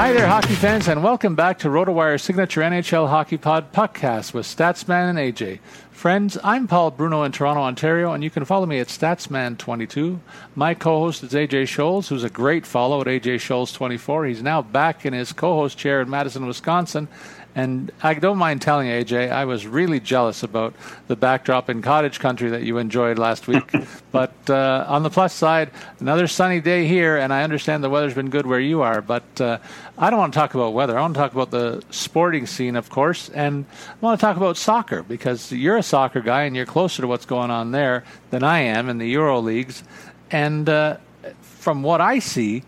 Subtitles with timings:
[0.00, 4.46] Hi there, hockey fans, and welcome back to RotoWire Signature NHL Hockey Pod podcast with
[4.46, 5.58] Statsman and AJ.
[5.90, 10.18] Friends, I'm Paul Bruno in Toronto, Ontario, and you can follow me at Statsman22.
[10.54, 14.26] My co-host is AJ Scholz, who's a great follow at AJ Scholz24.
[14.26, 17.06] He's now back in his co-host chair in Madison, Wisconsin,
[17.54, 20.74] and I don't mind telling you, AJ, I was really jealous about
[21.08, 23.68] the backdrop in cottage country that you enjoyed last week.
[24.12, 28.14] but uh, on the plus side, another sunny day here, and I understand the weather's
[28.14, 29.02] been good where you are.
[29.02, 29.58] But uh,
[29.98, 30.96] I don't want to talk about weather.
[30.96, 34.36] I want to talk about the sporting scene, of course, and I want to talk
[34.36, 38.04] about soccer because you're a soccer guy and you're closer to what's going on there
[38.30, 39.82] than I am in the Euro leagues.
[40.30, 40.98] And uh,
[41.40, 42.62] from what I see,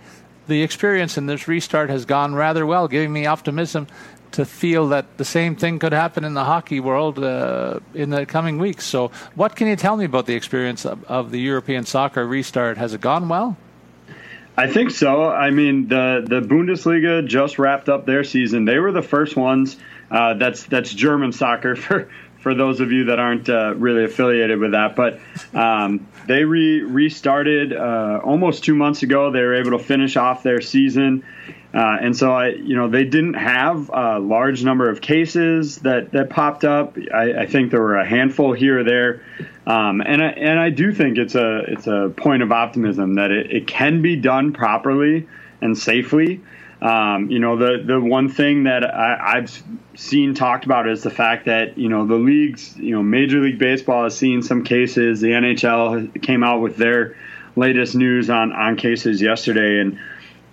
[0.49, 3.87] the experience in this restart has gone rather well, giving me optimism
[4.33, 8.27] to feel that the same thing could happen in the hockey world uh, in the
[8.27, 8.85] coming weeks.
[8.85, 12.79] So, what can you tell me about the experience of, of, the European soccer restart?
[12.79, 13.57] Has it gone well?
[14.57, 15.31] I think so.
[15.31, 18.65] I mean, the the Bundesliga just wrapped up their season.
[18.65, 19.77] They were the first ones.
[20.11, 22.11] Uh, that's that's German soccer for
[22.43, 24.97] for those of you that aren't uh, really affiliated with that.
[24.97, 25.21] But
[25.55, 29.31] um, they re- restarted uh, almost two months ago.
[29.31, 31.25] They were able to finish off their season.
[31.75, 36.13] Uh, and so I, you know, they didn't have a large number of cases that,
[36.13, 36.99] that popped up.
[37.13, 39.23] I, I think there were a handful here or there,
[39.67, 43.31] um, and I, and I do think it's a it's a point of optimism that
[43.31, 45.27] it, it can be done properly
[45.63, 46.43] and safely.
[46.83, 49.63] Um, you know, the the one thing that I, I've
[49.95, 53.59] seen talked about is the fact that you know the leagues, you know, Major League
[53.59, 55.21] Baseball has seen some cases.
[55.21, 57.17] The NHL came out with their
[57.55, 59.99] latest news on on cases yesterday, and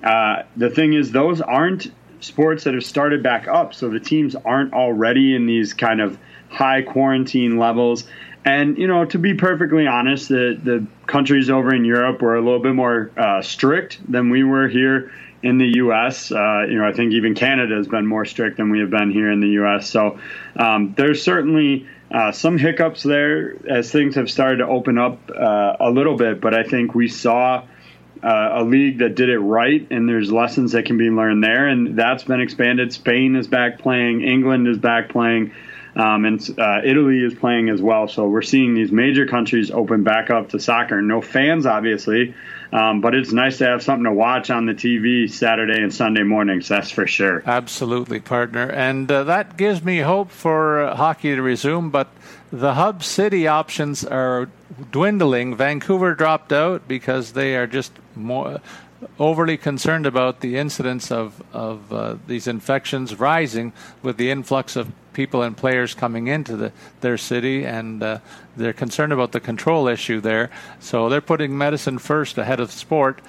[0.03, 4.35] uh, the thing is, those aren't sports that have started back up, so the teams
[4.35, 6.17] aren't already in these kind of
[6.49, 8.05] high quarantine levels.
[8.45, 12.41] And you know, to be perfectly honest, the the countries over in Europe were a
[12.41, 15.11] little bit more uh, strict than we were here
[15.43, 16.31] in the U.S.
[16.31, 19.11] Uh, you know, I think even Canada has been more strict than we have been
[19.11, 19.89] here in the U.S.
[19.89, 20.19] So
[20.55, 25.77] um, there's certainly uh, some hiccups there as things have started to open up uh,
[25.79, 27.63] a little bit, but I think we saw
[28.23, 31.67] uh, a league that did it right, and there's lessons that can be learned there,
[31.67, 32.91] and that's been expanded.
[32.93, 35.51] Spain is back playing, England is back playing,
[35.95, 38.07] um, and uh, Italy is playing as well.
[38.07, 41.01] So we're seeing these major countries open back up to soccer.
[41.01, 42.35] No fans, obviously,
[42.71, 46.23] um, but it's nice to have something to watch on the TV Saturday and Sunday
[46.23, 46.67] mornings.
[46.67, 47.41] That's for sure.
[47.45, 51.89] Absolutely, partner, and uh, that gives me hope for uh, hockey to resume.
[51.89, 52.09] But
[52.51, 54.49] the hub city options are
[54.91, 55.55] dwindling.
[55.55, 58.59] Vancouver dropped out because they are just more
[59.17, 63.71] overly concerned about the incidence of of uh, these infections rising
[64.01, 66.71] with the influx of people and players coming into the,
[67.01, 68.19] their city, and uh,
[68.55, 70.49] they're concerned about the control issue there.
[70.79, 73.19] So they're putting medicine first ahead of sport.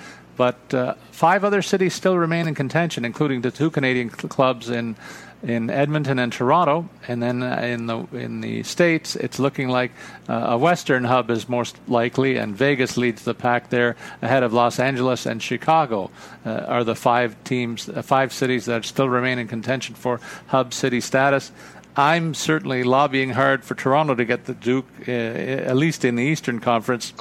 [0.41, 4.71] But uh, five other cities still remain in contention, including the two Canadian cl- clubs
[4.71, 4.97] in
[5.43, 9.93] in Edmonton and Toronto, and then uh, in the in the states, it's looking like
[10.31, 14.55] uh, a Western hub is most likely, and Vegas leads the pack there ahead of
[14.55, 16.11] Los Angeles and Chicago.
[16.47, 20.73] Uh, are the five teams, uh, five cities that still remain in contention for hub
[20.73, 21.53] city status.
[21.97, 26.25] I'm certainly lobbying hard for Toronto to get the Duke, uh, at least in the
[26.25, 27.13] Eastern Conference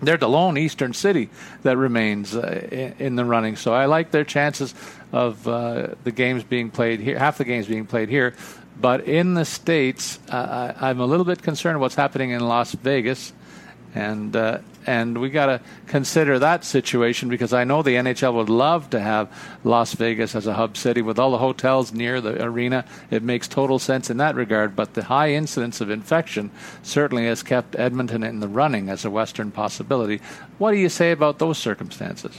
[0.00, 1.30] they're the lone eastern city
[1.62, 3.56] that remains uh, in the running.
[3.56, 4.74] So I like their chances
[5.12, 8.34] of uh, the games being played here, half the games being played here.
[8.80, 12.72] But in the States, uh, I, am a little bit concerned what's happening in Las
[12.72, 13.32] Vegas.
[13.94, 18.48] And uh, and we got to consider that situation because I know the NHL would
[18.48, 19.30] love to have
[19.64, 22.84] Las Vegas as a hub city with all the hotels near the arena.
[23.10, 26.50] It makes total sense in that regard, but the high incidence of infection
[26.82, 30.20] certainly has kept Edmonton in the running as a Western possibility.
[30.58, 32.36] What do you say about those circumstances?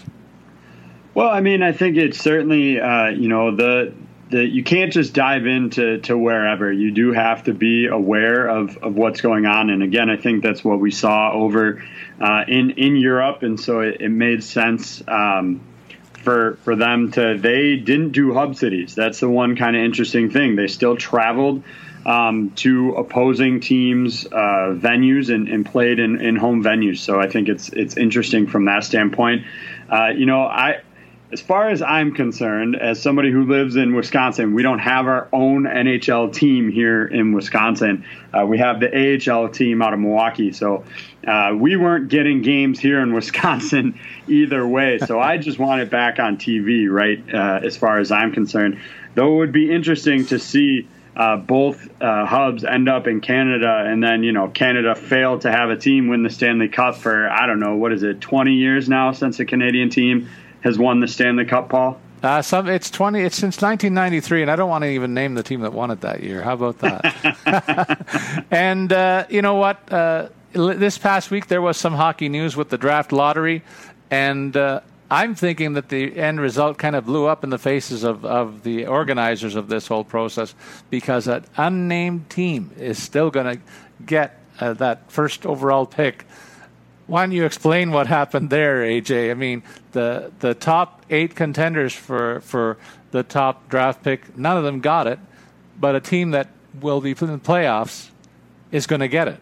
[1.14, 3.94] Well, I mean, I think it's certainly, uh, you know, the
[4.34, 6.72] that you can't just dive into to wherever.
[6.72, 9.70] You do have to be aware of, of what's going on.
[9.70, 11.84] And again, I think that's what we saw over
[12.20, 15.62] uh, in in Europe, and so it, it made sense um,
[16.24, 17.38] for for them to.
[17.38, 18.96] They didn't do hub cities.
[18.96, 20.56] That's the one kind of interesting thing.
[20.56, 21.64] They still traveled.
[22.06, 27.30] Um, to opposing teams' uh, venues and, and played in, in, home venues, so I
[27.30, 29.46] think it's it's interesting from that standpoint.
[29.90, 30.82] Uh, you know, I
[31.34, 35.28] as far as I'm concerned, as somebody who lives in Wisconsin, we don't have our
[35.34, 38.06] own NHL team here in Wisconsin.
[38.32, 40.52] Uh, we have the AHL team out of Milwaukee.
[40.52, 40.84] So
[41.28, 45.00] uh, we weren't getting games here in Wisconsin either way.
[45.00, 48.80] So I just want it back on TV, right, uh, as far as I'm concerned.
[49.16, 50.88] Though it would be interesting to see.
[51.16, 55.52] Uh, both uh, hubs end up in Canada, and then you know Canada failed to
[55.52, 58.54] have a team win the Stanley Cup for I don't know what is it, 20
[58.54, 60.28] years now since a Canadian team
[60.64, 62.00] has won the Stanley Cup, Paul?
[62.22, 63.20] Uh, some it's twenty.
[63.22, 66.02] It's since 1993, and I don't want to even name the team that won it
[66.02, 66.42] that year.
[66.42, 68.46] How about that?
[68.52, 69.92] and uh, you know what?
[69.92, 73.62] Uh, this past week there was some hockey news with the draft lottery,
[74.10, 74.80] and uh,
[75.12, 78.64] I'm thinking that the end result kind of blew up in the faces of, of
[78.64, 80.56] the organizers of this whole process
[80.90, 83.64] because an unnamed team is still going to
[84.06, 86.26] get uh, that first overall pick
[87.08, 89.32] why don't you explain what happened there, AJ?
[89.32, 92.78] I mean, the the top eight contenders for for
[93.12, 95.20] the top draft pick, none of them got it,
[95.80, 96.48] but a team that
[96.82, 98.10] will be in the playoffs
[98.72, 99.40] is going to get it.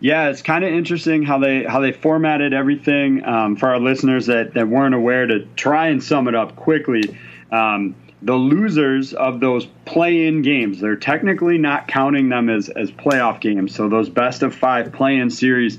[0.00, 4.26] Yeah, it's kind of interesting how they how they formatted everything um, for our listeners
[4.26, 7.18] that, that weren't aware to try and sum it up quickly.
[7.52, 13.40] Um, the losers of those play-in games, they're technically not counting them as, as playoff
[13.40, 13.74] games.
[13.74, 15.78] So those best of five play-in series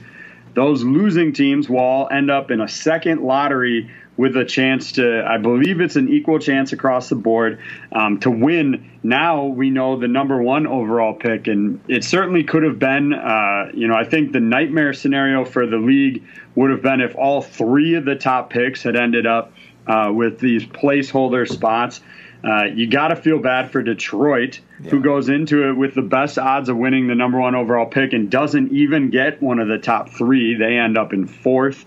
[0.54, 5.26] those losing teams will all end up in a second lottery with a chance to,
[5.26, 7.60] I believe it's an equal chance across the board
[7.92, 8.92] um, to win.
[9.04, 13.14] Now we know the number one overall pick, and it certainly could have been.
[13.14, 16.24] Uh, you know, I think the nightmare scenario for the league
[16.56, 19.54] would have been if all three of the top picks had ended up
[19.88, 22.02] uh, with these placeholder spots.
[22.44, 24.90] Uh, you got to feel bad for Detroit, yeah.
[24.90, 28.14] who goes into it with the best odds of winning the number one overall pick
[28.14, 30.56] and doesn't even get one of the top three.
[30.56, 31.86] They end up in fourth.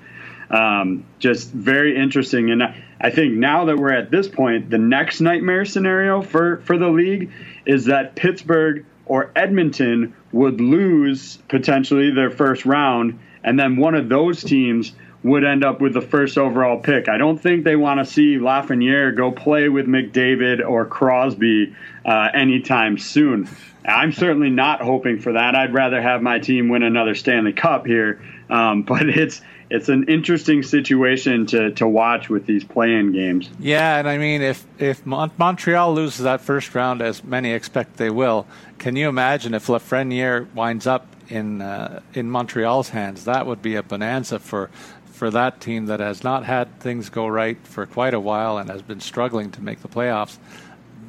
[0.51, 2.51] Um, just very interesting.
[2.51, 2.63] And
[3.01, 6.89] I think now that we're at this point, the next nightmare scenario for, for the
[6.89, 7.33] league
[7.67, 14.09] is that Pittsburgh or Edmonton would lose potentially their first round, and then one of
[14.09, 14.93] those teams
[15.25, 17.09] would end up with the first overall pick.
[17.09, 21.75] I don't think they want to see Lafreniere go play with McDavid or Crosby
[22.05, 23.49] uh, anytime soon.
[23.87, 25.55] I'm certainly not hoping for that.
[25.55, 28.23] I'd rather have my team win another Stanley Cup here.
[28.49, 29.41] Um, but it's
[29.71, 33.49] it's an interesting situation to, to watch with these play-in games.
[33.59, 38.11] Yeah, and I mean, if if Montreal loses that first round, as many expect they
[38.11, 38.47] will,
[38.79, 43.25] can you imagine if Lafreniere winds up in uh, in Montreal's hands?
[43.25, 44.71] That would be a bonanza for
[45.15, 48.69] for that team that has not had things go right for quite a while and
[48.69, 50.39] has been struggling to make the playoffs.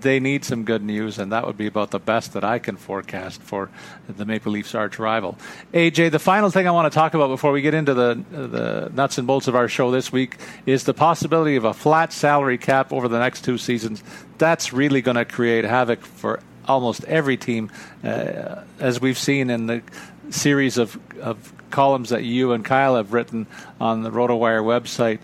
[0.02, 2.76] They need some good news, and that would be about the best that I can
[2.76, 3.72] forecast for
[4.08, 5.40] the Maple Leafs' arch rival.
[5.74, 8.92] AJ, the final thing I want to talk about before we get into the the
[8.94, 12.60] nuts and bolts of our show this week is the possibility of a flat salary
[12.60, 14.04] cap over the next two seasons.
[14.38, 17.72] That's really going to create havoc for almost every team,
[18.04, 19.82] uh, as we've seen in the
[20.30, 23.48] series of, of columns that you and Kyle have written
[23.80, 25.20] on the RotoWire website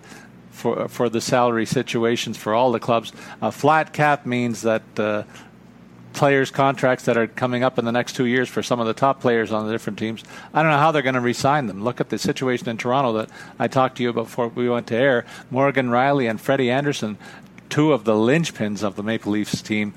[0.52, 3.14] for for the salary situations for all the clubs.
[3.42, 5.24] A flat cap means that uh,
[6.14, 8.94] players' contracts that are coming up in the next two years for some of the
[8.94, 10.24] top players on the different teams.
[10.54, 11.84] I don't know how they're going to re-sign them.
[11.84, 14.88] Look at the situation in Toronto that I talked to you about before we went
[14.88, 15.26] to air.
[15.50, 17.18] Morgan Rielly and Freddie Andersen.
[17.70, 19.94] two of the linchpins of the Maple Leafs team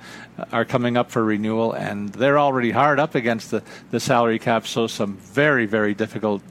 [0.52, 4.66] are coming up for renewal, and they're already hard up against the, the salary cap.
[4.66, 6.42] So some very, very difficult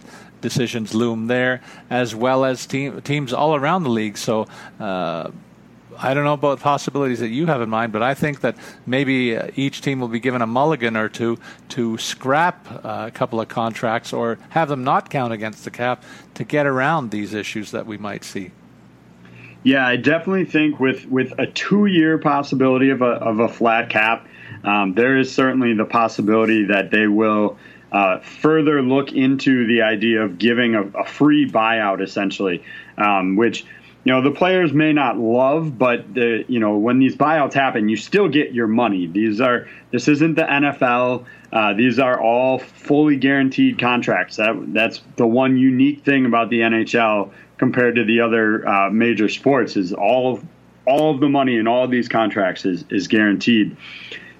[0.42, 4.18] decisions loom there, as well as team, teams all around the league.
[4.18, 4.48] So.
[4.80, 5.32] Uh,
[5.96, 8.56] I don't know about possibilities that you have in mind, but I think that
[8.88, 11.38] maybe uh, each team will be given a mulligan or two
[11.70, 16.04] to scrap uh, a couple of contracts or have them not count against the cap
[16.34, 18.50] to get around these issues that we might see.
[19.64, 23.90] Yeah, I definitely think with with a two year possibility of a of a flat
[23.90, 24.28] cap,
[24.64, 27.58] um, there is certainly the possibility that they will
[27.94, 32.64] uh, further look into the idea of giving a, a free buyout, essentially,
[32.98, 33.66] um, which
[34.04, 37.88] you know the players may not love, but the, you know when these buyouts happen,
[37.88, 39.08] you still get your money.
[39.08, 41.24] These are this isn't the NFL.
[41.54, 44.36] Uh, these are all fully guaranteed contracts.
[44.36, 47.32] That that's the one unique thing about the NHL
[47.64, 50.46] compared to the other uh, major sports is all of,
[50.86, 53.78] all of the money in all these contracts is is guaranteed.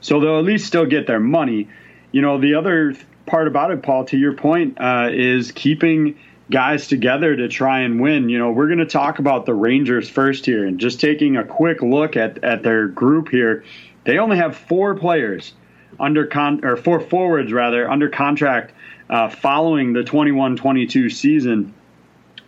[0.02, 1.70] So they'll at least still get their money.
[2.12, 6.20] You know the other part about it, Paul, to your point, uh, is keeping
[6.52, 8.28] guys together to try and win.
[8.28, 11.46] You know, we're going to talk about the Rangers first here, and just taking a
[11.46, 13.64] quick look at at their group here,
[14.04, 15.54] they only have four players
[15.98, 18.74] under con or four forwards rather under contract
[19.10, 21.74] uh, following the 21-22 season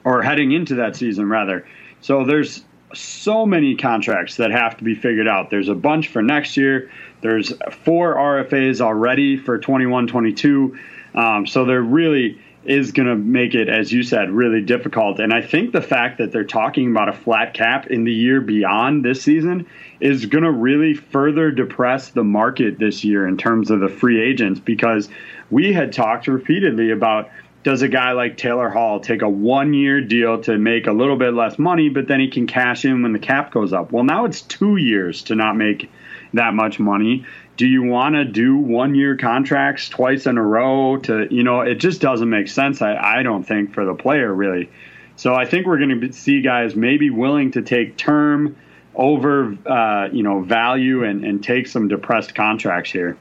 [0.06, 1.68] or heading into that season rather.
[2.00, 5.50] So there's so many contracts that have to be figured out.
[5.50, 6.90] There's a bunch for next year.
[7.22, 7.52] There's
[7.84, 10.78] four RFAs already for 21 22.
[11.16, 15.20] Um, so there really is going to make it, as you said, really difficult.
[15.20, 18.42] And I think the fact that they're talking about a flat cap in the year
[18.42, 19.68] beyond this season
[20.00, 24.22] is going to really further depress the market this year in terms of the free
[24.22, 25.10] agents because
[25.52, 27.30] we had talked repeatedly about
[27.66, 31.18] does a guy like Taylor Hall take a one year deal to make a little
[31.18, 33.92] bit less money, but then he can cash in when the cap goes up?
[33.92, 35.90] Well, now it's two years to not make
[36.34, 37.26] that much money.
[37.58, 41.62] Do you want to do one year contracts twice in a row to, you know,
[41.62, 44.70] it just doesn't make sense, I, I don't think, for the player, really.
[45.16, 48.58] So I think we're going to see guys maybe willing to take term
[48.94, 53.18] over, uh, you know, value and, and take some depressed contracts here.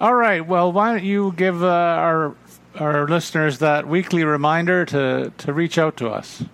[0.00, 0.44] All right.
[0.44, 2.34] Well, why don't you give uh, our
[2.78, 6.44] our listeners that weekly reminder to, to reach out to us.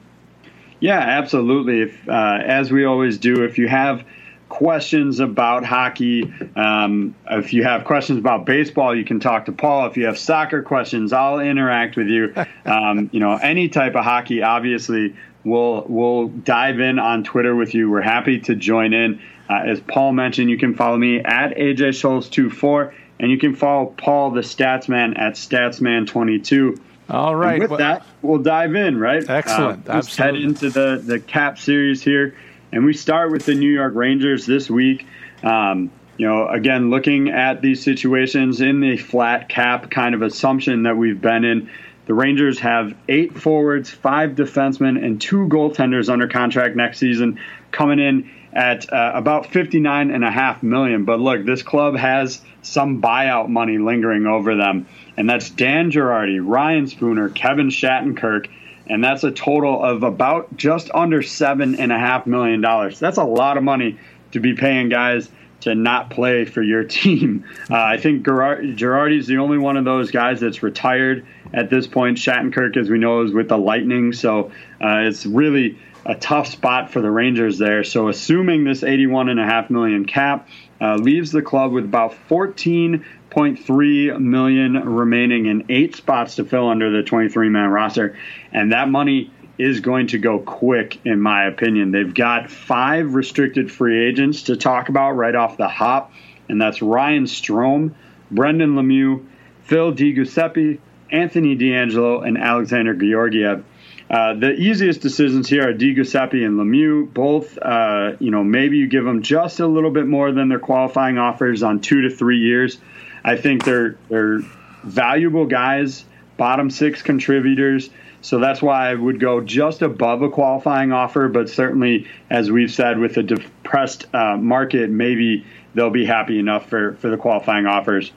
[0.81, 1.83] Yeah, absolutely.
[1.83, 4.05] If, uh, as we always do, if you have
[4.49, 9.87] questions about hockey, um, if you have questions about baseball, you can talk to Paul.
[9.87, 12.35] If you have soccer questions, I'll interact with you.
[12.65, 17.75] Um, you know, any type of hockey, obviously, we'll we'll dive in on Twitter with
[17.75, 17.91] you.
[17.91, 19.21] We're happy to join in.
[19.51, 23.87] Uh, as Paul mentioned, you can follow me at AJ Scholz24 and you can follow
[23.87, 26.79] Paul the Statsman at Statsman22.
[27.09, 27.53] All right.
[27.53, 29.29] And with well, that, we'll dive in, right?
[29.29, 29.89] Excellent.
[29.89, 32.37] Uh, let's head into the, the cap series here.
[32.73, 35.07] And we start with the New York Rangers this week.
[35.45, 40.83] Um, you know, again, looking at these situations in the flat cap kind of assumption
[40.83, 41.71] that we've been in,
[42.07, 47.39] the Rangers have eight forwards, five defensemen, and two goaltenders under contract next season,
[47.71, 51.05] coming in at uh, about 59 and a half million.
[51.05, 56.41] But look, this club has some buyout money lingering over them, and that's Dan Girardi,
[56.43, 58.49] Ryan Spooner, Kevin Shattenkirk,
[58.87, 62.99] and that's a total of about just under seven and a half million dollars.
[62.99, 63.99] That's a lot of money
[64.33, 65.31] to be paying guys
[65.61, 67.45] to not play for your team.
[67.71, 71.87] Uh, I think Girardi is the only one of those guys that's retired at this
[71.87, 72.19] point.
[72.19, 76.91] Shattenkirk, as we know, is with the Lightning, so uh, it's really a tough spot
[76.91, 77.85] for the Rangers there.
[77.85, 80.49] So assuming this 81.5 million cap
[80.81, 86.91] uh, leaves the club with about 14.3 million remaining in eight spots to fill under
[86.91, 88.19] the 23 man roster,
[88.53, 91.93] and that money is going to go quick, in my opinion.
[91.93, 96.13] They've got five restricted free agents to talk about right off the hop,
[96.49, 97.95] and that's Ryan Strome,
[98.31, 99.25] Brendan Lemieux,
[99.65, 100.79] Phil DiGiuseppe,
[101.11, 103.65] Anthony DeAngelo, and Alexander Georgiev.
[104.13, 107.13] Uh, the easiest decisions here are DiGiuseppe and Lemieux.
[107.13, 110.59] Both, uh, you know, maybe you give them just a little bit more than their
[110.59, 112.77] qualifying offers on two to three years.
[113.25, 114.41] I think they're they're
[114.85, 116.05] valuable guys,
[116.37, 117.89] bottom six contributors.
[118.21, 121.29] So that's why I would go just above a qualifying offer.
[121.29, 126.69] But certainly, as we've said, with a depressed uh, market, maybe they'll be happy enough
[126.69, 128.13] for, for the qualifying offers.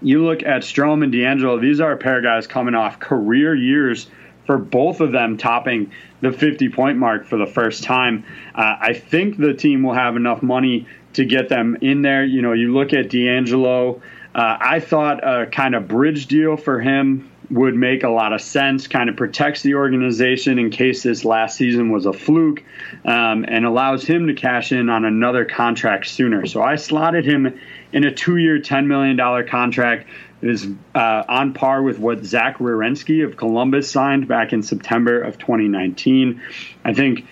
[0.00, 3.54] You look at Strome and DeAngelo; these are a pair of guys coming off career
[3.54, 4.08] years
[4.46, 8.24] for both of them topping the 50 point mark for the first time.
[8.54, 12.24] Uh, I think the team will have enough money to get them in there.
[12.24, 14.00] You know, you look at DeAngelo,
[14.32, 18.40] Uh, I thought a kind of bridge deal for him would make a lot of
[18.40, 22.62] sense, kind of protects the organization in case this last season was a fluke,
[23.04, 26.46] um, and allows him to cash in on another contract sooner.
[26.46, 27.58] So I slotted him
[27.92, 29.16] in a two year, $10 million
[29.48, 30.06] contract
[30.42, 35.38] is uh, on par with what Zach Werenski of Columbus signed back in September of
[35.38, 36.40] 2019.
[36.84, 37.26] I think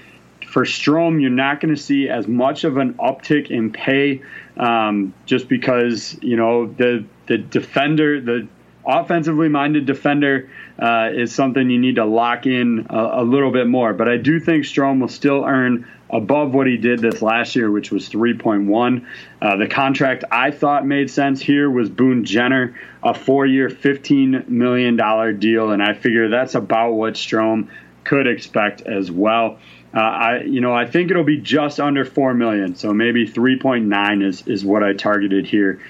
[0.48, 4.22] for Strome, you're not going to see as much of an uptick in pay
[4.56, 8.48] um, just because, you know, the, the defender, the
[8.86, 13.66] offensively minded defender uh, is something you need to lock in a, a, little bit
[13.66, 13.92] more.
[13.92, 17.70] But I do think Strome will still earn above what he did this last year,
[17.70, 19.06] which was 3.1.
[19.40, 24.48] Uh, the contract I thought made sense here was Boone Jenner, a four year, $15
[24.48, 25.70] million deal.
[25.70, 27.68] And I figure that's about what Strome
[28.04, 29.58] could expect as well.
[29.94, 34.22] Uh, I, you know, I think it'll be just under four million, so maybe 3.9
[34.22, 35.80] is is what I targeted here.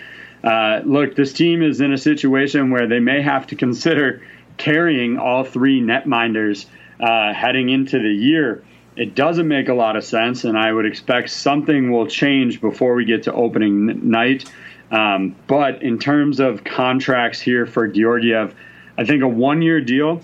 [0.42, 4.22] Uh, look, this team is in a situation where they may have to consider
[4.56, 6.66] carrying all three netminders
[7.00, 8.64] uh, heading into the year.
[8.98, 12.94] It doesn't make a lot of sense, and I would expect something will change before
[12.94, 14.44] we get to opening night.
[14.90, 18.54] Um, but in terms of contracts here for Georgiev,
[18.96, 20.20] I think a one year deal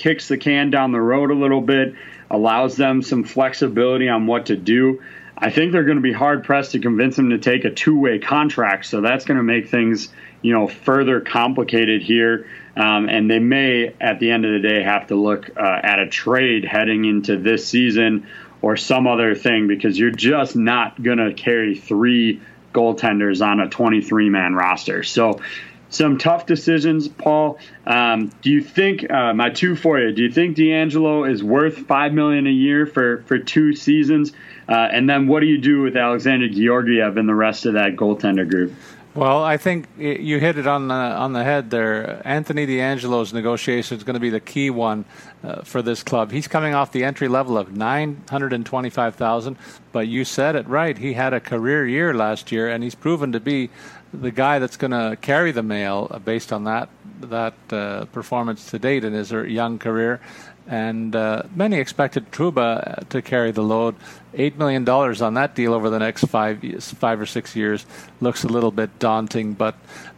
[0.00, 1.94] kicks the can down the road a little bit,
[2.30, 5.02] allows them some flexibility on what to do.
[5.40, 7.98] I think they're going to be hard pressed to convince him to take a two
[7.98, 8.86] way contract.
[8.86, 10.10] So that's going to make things,
[10.42, 12.46] you know, further complicated here.
[12.76, 15.98] Um, and they may, at the end of the day, have to look uh, at
[15.98, 18.26] a trade heading into this season
[18.62, 22.40] or some other thing because you're just not going to carry three
[22.74, 25.02] goaltenders on a 23 man roster.
[25.02, 25.40] So
[25.88, 27.58] some tough decisions, Paul.
[27.86, 30.12] Um, do you think uh, my two for you?
[30.12, 34.32] Do you think DeAngelo is worth five million a year for for two seasons?
[34.70, 37.96] Uh, and then what do you do with Alexander Georgiev and the rest of that
[37.96, 38.72] goaltender group?
[39.12, 42.22] Well, I think you hit it on the on the head there.
[42.24, 45.04] Anthony DeAngelo's negotiation is going to be the key one
[45.42, 46.30] uh, for this club.
[46.30, 49.56] He's coming off the entry level of nine hundred and twenty-five thousand,
[49.90, 50.96] but you said it right.
[50.96, 53.70] He had a career year last year, and he's proven to be
[54.14, 56.88] the guy that's going to carry the mail uh, based on that
[57.22, 60.20] that uh, performance to date in his young career
[60.66, 63.96] and uh, many expected Trouba to carry the load.
[64.34, 67.84] Eight million dollars on that deal over the next five years, five or six years
[68.20, 69.54] looks a little bit daunting.
[69.54, 69.74] But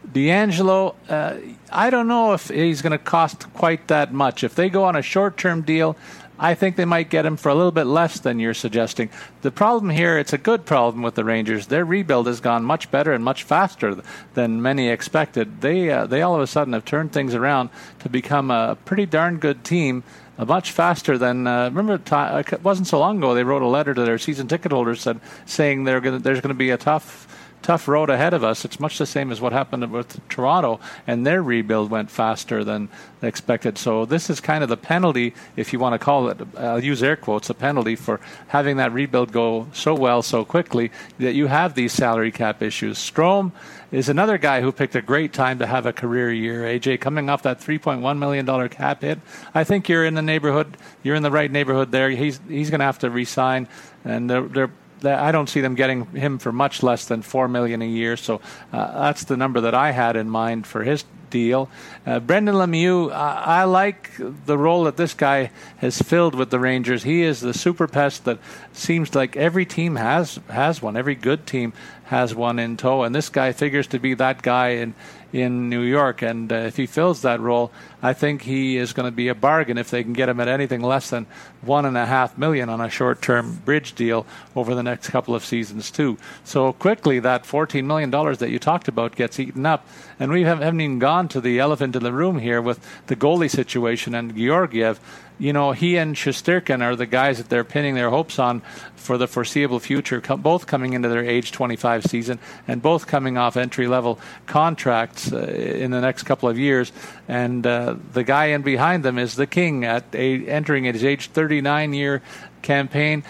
[0.06, 1.37] DeAngelo, uh,
[1.70, 4.44] I don't know if he's going to cost quite that much.
[4.44, 5.96] If they go on a short-term deal,
[6.38, 9.11] I think they might get him for a little bit less than you're suggesting.
[9.42, 11.68] The problem here, it's a good problem with the Rangers.
[11.68, 14.02] Their rebuild has gone much better and much faster
[14.34, 15.61] than many expected.
[15.61, 17.70] They uh, they all of a sudden have turned things around
[18.00, 20.02] to become a pretty darn good team
[20.38, 23.95] much faster than uh, remember uh, it wasn't so long ago they wrote a letter
[23.95, 27.29] to their season ticket holders said saying gonna, there's going to be a tough
[27.62, 28.64] tough road ahead of us.
[28.64, 32.88] It's much the same as what happened with Toronto, and their rebuild went faster than
[33.23, 33.79] expected.
[33.79, 36.40] So this is kind of the penalty, if you want to call it.
[36.57, 40.90] I'll use air quotes, a penalty for having that rebuild go so well so quickly
[41.18, 42.99] that you have these salary cap issues.
[42.99, 43.53] Strome
[43.92, 46.62] is another guy who picked a great time to have a career year.
[46.62, 49.20] AJ coming off that 3.1 million dollar cap hit,
[49.55, 50.76] I think you're in the neighborhood.
[51.02, 52.11] You're in the right neighborhood there.
[52.11, 53.68] He's he's going to have to resign,
[54.05, 54.70] and they're, they're
[55.05, 58.16] I don't see them getting him for much less than four million a year.
[58.16, 58.40] So
[58.72, 61.68] uh, that's the number that I had in mind for his deal.
[62.07, 64.11] Uh, Brendan Lemieux, I, I, like
[64.47, 67.03] the role that this guy has filled with the Rangers.
[67.03, 68.38] He is the super pest that
[68.73, 70.97] seems like every team has has one.
[70.97, 71.73] Every good team
[72.05, 74.95] has one in tow, and this guy figures to be that guy in
[75.33, 76.23] in New York.
[76.23, 77.71] And uh, if he fills that role,
[78.03, 80.49] I think he is going to be a bargain if they can get him at
[80.49, 81.27] anything less than
[81.62, 85.45] one and a half million on a short-term bridge deal over the next couple of
[85.45, 86.18] seasons too.
[86.45, 89.87] So quickly, that fourteen million dollars that you talked about gets eaten up,
[90.18, 93.51] and we haven't even gone to the elephant in the room here with the goalie
[93.51, 94.99] situation and Georgiev
[95.38, 98.62] you know, he and Shesterkin are the guys that they're pinning their hopes on
[98.95, 103.57] for the foreseeable future, both coming into their age 25 season and both coming off
[103.57, 106.92] entry level contracts uh, in the next couple of years.
[107.27, 111.29] And uh, the guy in behind them is the king at a, entering his age
[111.29, 112.23] 39 year
[112.62, 113.25] campaign.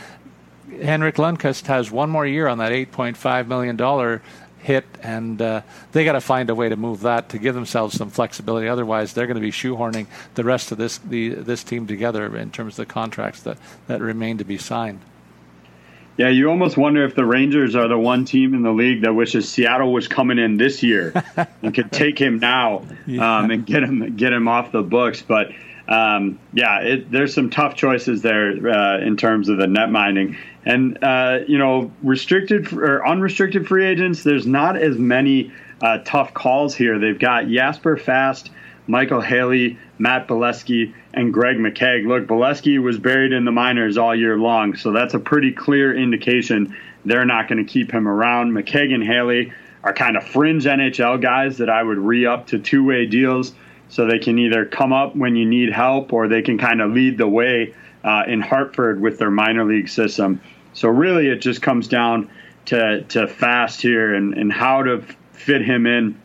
[0.82, 4.20] Henrik Lundqvist has one more year on that $8.5 million
[4.62, 7.96] hit, and uh, they got to find a way to move that to give themselves
[7.96, 8.68] some flexibility.
[8.68, 12.50] Otherwise, they're going to be shoehorning the rest of this the, this team together in
[12.50, 15.00] terms of the contracts that, that remain to be signed.
[16.16, 19.14] Yeah, you almost wonder if the Rangers are the one team in the league that
[19.14, 21.12] wishes Seattle was coming in this year
[21.62, 22.84] and could take him now
[23.18, 25.22] um, and get him get him off the books.
[25.22, 25.52] But
[25.88, 30.36] um, yeah, it, there's some tough choices there uh, in terms of the net mining.
[30.64, 36.32] And uh, you know, restricted or unrestricted free agents, there's not as many uh, tough
[36.34, 36.98] calls here.
[36.98, 38.50] They've got Jasper Fast,
[38.88, 42.06] Micheal Haley, Matt Beleskey, and Greg McKegg.
[42.06, 45.94] Look, Beleskey was buried in the minors all year long, so that's a pretty clear
[45.94, 48.52] indication they're not going to keep him around.
[48.52, 52.60] McKegg and Haley are kind of fringe NHL guys that I would re up to
[52.60, 53.52] two way deals
[53.92, 56.92] so they can either come up when you need help or they can kind of
[56.92, 60.40] lead the way uh, in Hartford with their minor league system.
[60.72, 62.30] So really, it just comes down
[62.64, 66.18] to to fast here and, and how to fit him in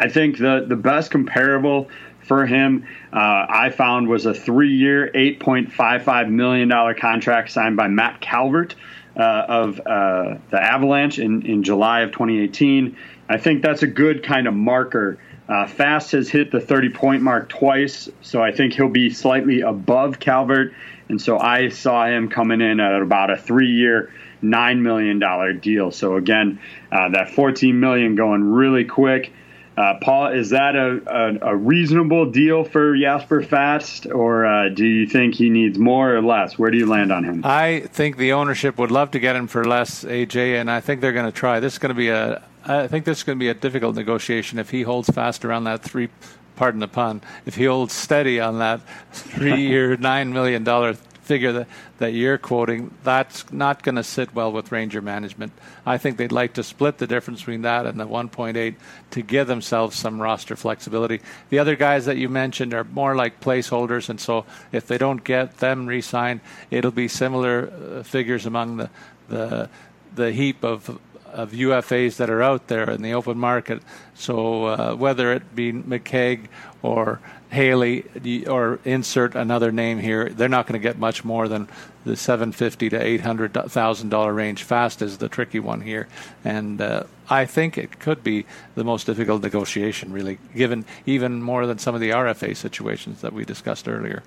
[0.00, 1.90] I think the the best comparable
[2.22, 8.74] for him uh, I found was a three-year, $8.55 million contract signed by Matt Calvert
[9.16, 12.96] uh, of uh, the Avalanche in, in July of 2018.
[13.28, 15.18] I think that's a good kind of marker.
[15.50, 19.62] Uh, Fast has hit the 30 point mark twice, so I think he'll be slightly
[19.62, 20.72] above Calvert.
[21.08, 24.12] And so I saw him coming in at about a three year,
[24.44, 25.90] $9 million deal.
[25.90, 26.60] So again,
[26.92, 29.32] uh, that 14 million going really quick.
[29.80, 34.84] Uh, Paul, is that a, a, a, reasonable deal for Jasper Fast, or uh, do
[34.84, 36.58] you think he needs more or less?
[36.58, 37.40] Where do you land on him?
[37.44, 41.00] I think the ownership would love to get him for less, AJ, and I think
[41.00, 41.60] they're going to try.
[41.60, 43.96] This is going to be a, I think this is going to be a difficult
[43.96, 46.10] negotiation if he holds fast around that three.
[46.56, 47.22] Pardon the pun.
[47.46, 50.94] If he holds steady on that three-year, nine million dollar
[51.30, 55.52] figure that, that you're quoting, that's not going to sit well with Ranger management.
[55.86, 58.74] I think they'd like to split the difference between that and the 1.8
[59.12, 61.20] to give themselves some roster flexibility.
[61.50, 65.22] The other guys that you mentioned are more like placeholders, and so if they don't
[65.22, 68.90] get them re-signed, it'll be similar uh, figures among the
[69.28, 69.68] the
[70.12, 70.98] the heap of
[71.32, 73.80] of UFAs that are out there in the open market.
[74.14, 76.48] So uh, whether it be McKegg
[76.82, 78.04] or Haley
[78.46, 81.68] or insert another name here, they're not going to get much more than
[82.04, 84.62] the 750 to 800 thousand dollar range.
[84.62, 86.08] Fast is the tricky one here,
[86.44, 91.66] and uh, I think it could be the most difficult negotiation, really, given even more
[91.66, 94.22] than some of the RFA situations that we discussed earlier.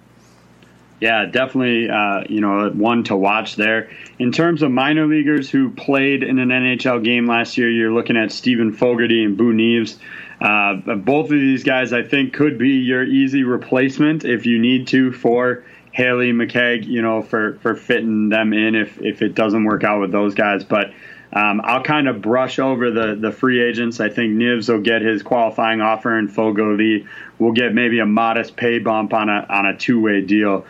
[0.99, 1.89] Yeah, definitely.
[1.89, 3.89] Uh, you know, one to watch there.
[4.19, 8.15] In terms of minor leaguers who played in an NHL game last year, you're looking
[8.15, 9.99] at Steven Fogarty and Boo Nieves.
[10.43, 14.87] Uh, both of these guys, I think, could be your easy replacement if you need
[14.87, 16.85] to for Haley McKegg.
[16.85, 20.35] You know, for for fitting them in if if it doesn't work out with those
[20.35, 20.93] guys, but.
[21.35, 23.99] Um, I'll kind of brush over the, the free agents.
[23.99, 27.07] I think Nieves will get his qualifying offer, and Fogarty
[27.39, 30.63] will get maybe a modest pay bump on a on a two way deal.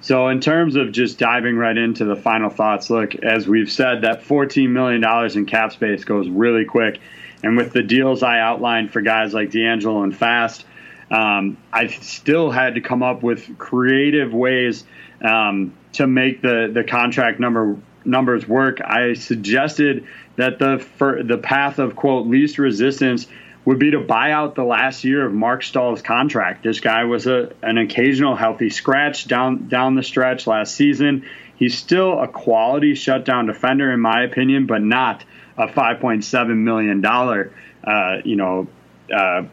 [0.00, 4.00] So, in terms of just diving right into the final thoughts, look, as we've said,
[4.00, 5.04] that $14 million
[5.36, 7.00] in cap space goes really quick.
[7.42, 10.64] And with the deals I outlined for guys like DeAngelo and Fast,
[11.10, 14.84] um, I still had to come up with creative ways
[15.22, 18.80] um, to make the, the contract number numbers work.
[18.80, 23.26] I suggested that the for, the path of quote least resistance
[23.64, 26.62] would be to buy out the last year of Marc Staal's contract.
[26.62, 31.26] This guy was a, an occasional healthy scratch down down the stretch last season.
[31.56, 35.24] He's still a quality shutdown defender, in my opinion, but not
[35.58, 37.52] a 5.7 million dollar,
[37.84, 38.68] uh, you know,
[39.14, 39.44] uh,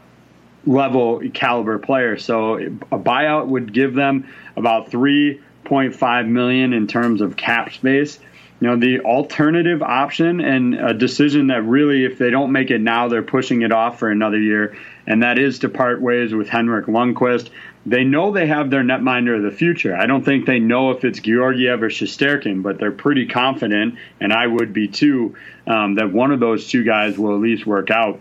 [0.65, 2.17] level caliber player.
[2.17, 8.19] So a buyout would give them about 3.5 million in terms of cap space
[8.61, 12.79] you know the alternative option and a decision that really if they don't make it
[12.79, 16.49] now they're pushing it off for another year and that is to part ways with
[16.49, 17.49] Henrik Lundqvist.
[17.85, 19.95] They know they have their netminder of the future.
[19.95, 24.33] I don't think they know if it's Georgiev or Shesterkin, but they're pretty confident, and
[24.33, 25.35] I would be too,
[25.67, 28.19] um, that one of those two guys will at least work out.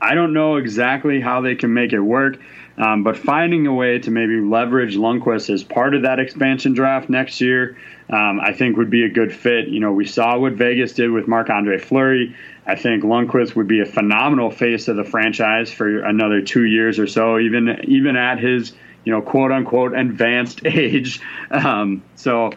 [0.00, 2.38] I don't know exactly how they can make it work,
[2.78, 7.10] um, but finding a way to maybe leverage Lundqvist as part of that expansion draft
[7.10, 7.76] next year
[8.12, 9.68] um, I think would be a good fit.
[9.68, 12.36] You know, we saw what Vegas did with Marc Andre Fleury.
[12.64, 16.98] I think Lundqvist would be a phenomenal face of the franchise for another two years
[16.98, 18.72] or so, even even at his
[19.04, 21.20] you know quote unquote advanced age.
[21.50, 22.52] Um, so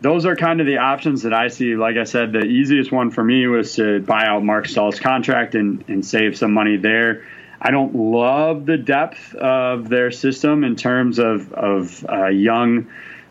[0.00, 1.74] those are kind of the options that I see.
[1.74, 5.56] Like I said, the easiest one for me was to buy out Marc Staal's contract
[5.56, 7.24] and, and save some money there.
[7.60, 12.86] I don't love the depth of their system in terms of of uh, young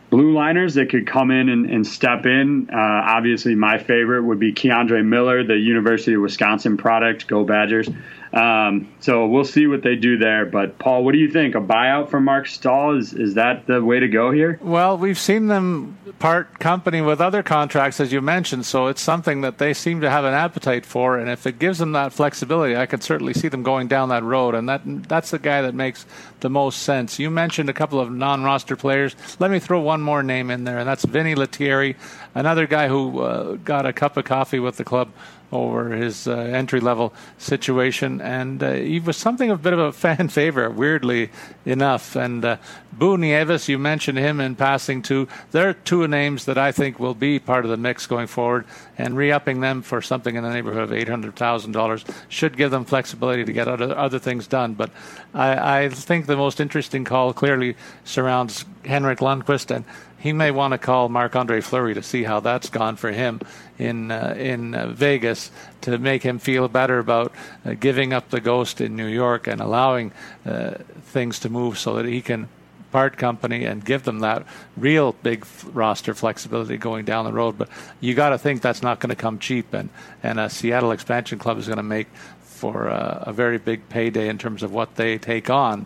[0.10, 2.70] blue liners that could come in and, and step in.
[2.72, 7.28] Uh, obviously, my favorite would be K'Andre Miller, the University of Wisconsin product.
[7.28, 7.90] Go Badgers.
[8.34, 10.46] Um, so we'll see what they do there.
[10.46, 11.56] But Paul, what do you think?
[11.56, 14.60] A buyout from Marc Staal is is that the way to go here?
[14.62, 18.66] Well, we've seen them part company with other contracts, as you mentioned.
[18.66, 21.18] So it's something that they seem to have an appetite for.
[21.18, 24.24] And if it gives them that flexibility, I could certainly see them going down that
[24.24, 24.56] road.
[24.56, 26.06] And that that's the guy that makes
[26.40, 27.20] the most sense.
[27.20, 29.16] You mentioned a couple of non-roster players.
[29.40, 31.96] Let me throw one more name in there, and that's Vinni Lettieri,
[32.36, 35.10] another guy who uh, got a cup of coffee with the club
[35.52, 39.80] over his uh, entry level situation, and uh, he was something of a bit of
[39.80, 41.30] a fan favorite, weirdly
[41.66, 42.16] enough.
[42.16, 42.58] And uh,
[42.92, 45.28] Boo Nieves, you mentioned him in passing too.
[45.52, 48.66] There are two names that I think will be part of the mix going forward,
[48.98, 52.72] and re-upping them for something in the neighborhood of eight hundred thousand dollars should give
[52.72, 54.74] them flexibility to get other other things done.
[54.74, 54.92] But
[55.34, 59.86] I, I think the most interesting call clearly surrounds Henrik Lundqvist and
[60.28, 63.40] he may want to call Marc Andre Fleury to see how that's gone for him
[63.80, 67.32] in uh, in uh, Vegas to make him feel better about
[67.64, 70.12] uh, giving up the ghost in New York and allowing
[70.46, 70.72] uh,
[71.14, 72.50] things to move so that he can
[72.92, 77.58] part company and give them that real big roster flexibility going down the road.
[77.58, 77.70] But
[78.02, 79.90] you got to think that's not going to come cheap, and
[80.24, 82.08] and a Seattle expansion club is going to make
[82.42, 85.86] for a, a very big payday in terms of what they take on.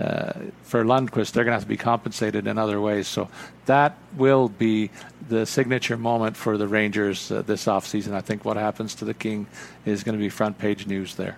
[0.00, 0.32] Uh,
[0.62, 3.06] for Lundqvist, they're going to have to be compensated in other ways.
[3.06, 3.28] So
[3.66, 4.90] that will be
[5.28, 8.12] the signature moment for the Rangers uh, this offseason.
[8.12, 9.46] I think what happens to the King
[9.84, 11.36] is going to be front page news there.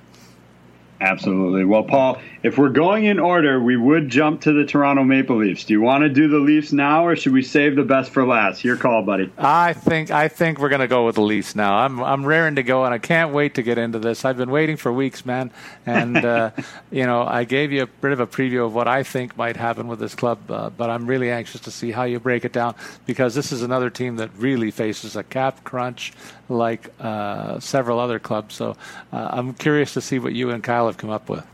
[1.03, 1.65] Absolutely.
[1.65, 5.65] Well, Paul, if we're going in order, we would jump to the Toronto Maple Leafs.
[5.65, 8.25] Do you want to do the Leafs now, or should we save the best for
[8.25, 8.62] last?
[8.62, 9.29] Your call, buddy.
[9.37, 11.75] I think I think we're going to go with the Leafs now.
[11.75, 14.25] I'm I'm raring to go, and I can't wait to get into this.
[14.25, 15.51] I've been waiting for weeks, man,
[15.87, 16.53] and uh,
[16.93, 19.57] you know I gave you a bit of a preview of what I think might
[19.57, 22.53] happen with this club, uh, but I'm really anxious to see how you break it
[22.53, 26.12] down because this is another team that really faces a cap crunch
[26.53, 28.55] like uh, several other clubs.
[28.55, 28.77] So
[29.12, 31.45] uh, I'm curious to see what you and Kyle have come up with.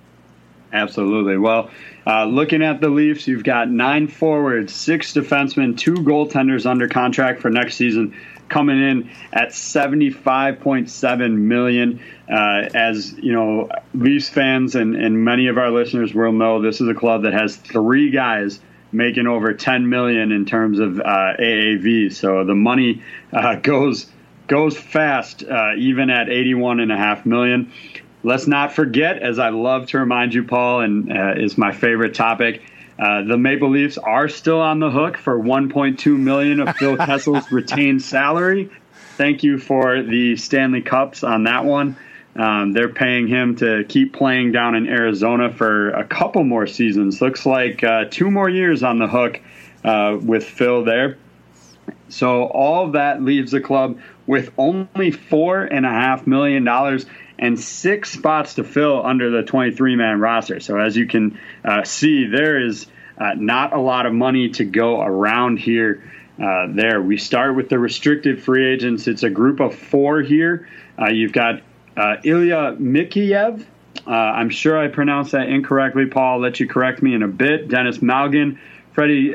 [0.73, 1.39] Absolutely.
[1.39, 1.71] Well,
[2.07, 7.41] uh, looking at the Leafs, you've got nine forwards, six defensemen, two goaltenders under contract
[7.41, 8.15] for next season,
[8.49, 12.03] coming in at 75.7 million.
[12.31, 16.81] Uh, as you know, Leafs fans and, and many of our listeners will know, this
[16.81, 18.61] is a club that has three guys
[18.93, 21.03] making over 10 million in terms of uh,
[21.39, 22.13] AAV.
[22.13, 24.07] So the money uh, goes
[24.49, 27.73] goes fast, uh, even at 81 and a half million.
[28.25, 32.15] Let's not forget, as I love to remind you, Paul, and uh, is my favorite
[32.15, 32.63] topic.
[32.99, 37.53] Uh, the Maple Leafs are still on the hook for 1.2 million of Phil Kessel's
[37.53, 38.71] retained salary.
[39.17, 41.97] Thank you for the Stanley Cups on that one.
[42.35, 47.21] Um, they're paying him to keep playing down in Arizona for a couple more seasons.
[47.21, 49.41] Looks like uh, two more years on the hook
[49.85, 51.19] uh, with Phil there.
[52.09, 57.07] So all that leaves the club with only four and a half million dollars
[57.38, 60.61] and six spots to fill under the 23 man roster.
[60.61, 62.87] So, as you can uh, see, there is
[63.17, 66.05] uh, not a lot of money to go around here.
[66.38, 69.09] Uh, there, we start with the restricted free agents.
[69.09, 70.69] It's a group of four here.
[71.01, 71.62] Uh, you've got
[71.97, 73.64] uh, Ilya Mikheyev.
[74.07, 76.35] Uh, I'm sure I pronounced that incorrectly, Paul.
[76.35, 77.69] I'll let you correct me in a bit.
[77.69, 78.59] Denis Malgin,
[78.93, 79.33] Freddie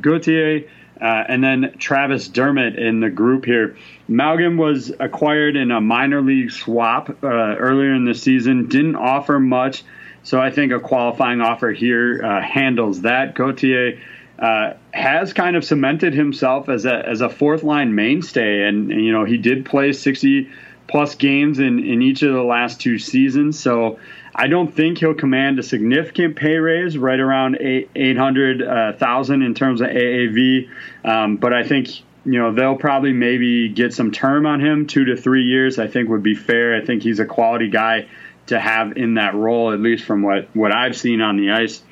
[0.00, 0.64] Gauthier,
[1.00, 3.76] uh, and then Travis Dermott in the group here.
[4.08, 9.38] Malgin was acquired in a minor league swap uh, earlier in the season, didn't offer
[9.38, 9.84] much.
[10.22, 13.34] So I think a qualifying offer here uh, handles that.
[13.34, 14.00] Gauthier
[14.38, 18.66] uh, has kind of cemented himself as a, as a fourth line mainstay.
[18.66, 20.50] And, and, you know, he did play 60
[20.88, 23.58] plus games in, in each of the last two seasons.
[23.58, 23.98] So
[24.38, 29.40] I don't think he'll command a significant pay raise, right around eight hundred uh, thousand
[29.40, 30.68] in terms of AAV.
[31.06, 35.06] Um, but I think you know they'll probably maybe get some term on him, two
[35.06, 35.78] to three years.
[35.78, 36.76] I think would be fair.
[36.76, 38.08] I think he's a quality guy
[38.48, 41.82] to have in that role, at least from what what I've seen on the ice.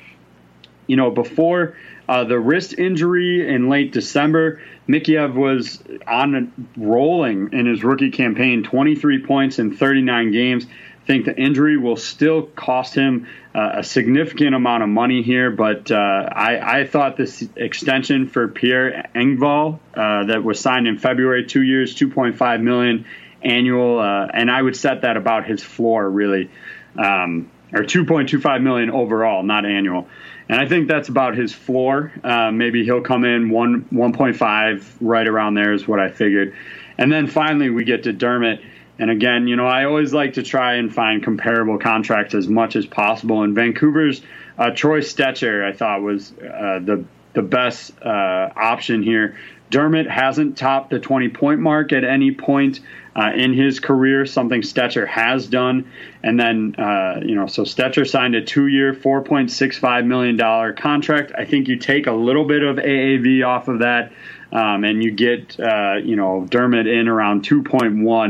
[0.85, 1.75] You know, before
[2.07, 8.61] uh, the wrist injury in late December, Mikheyev was on rolling in his rookie campaign,
[8.61, 10.67] 23 points in 39 games
[11.05, 15.91] think the injury will still cost him uh, a significant amount of money here, but
[15.91, 21.45] uh, I, I, thought this extension for Pierre Engvall uh, that was signed in February,
[21.45, 23.05] two years, 2.5 million
[23.43, 26.49] annual, uh, and I would set that about his floor really,
[26.97, 30.07] um, or 2.25 million overall, not annual.
[30.49, 32.11] And I think that's about his floor.
[32.23, 36.55] Uh, maybe he'll come in one 1.5 right around there is what I figured.
[36.97, 38.61] And then finally we get to Dermott
[38.97, 42.75] and again, you know, I always like to try and find comparable contracts as much
[42.75, 43.43] as possible.
[43.43, 44.21] And Vancouver's
[44.57, 49.37] uh, Troy Stecher, I thought, was uh, the the best uh, option here.
[49.75, 52.79] Dermott hasn't topped the 20 point mark at any point
[53.13, 55.91] uh, in his career, something Stecher has done.
[56.23, 61.33] And then, uh, you know, so Stecher signed a two year, $4.65 million contract.
[61.37, 64.13] I think you take a little bit of AAV off of that.
[64.53, 68.25] Um, and you get, uh, you know, Dermott in around 2.1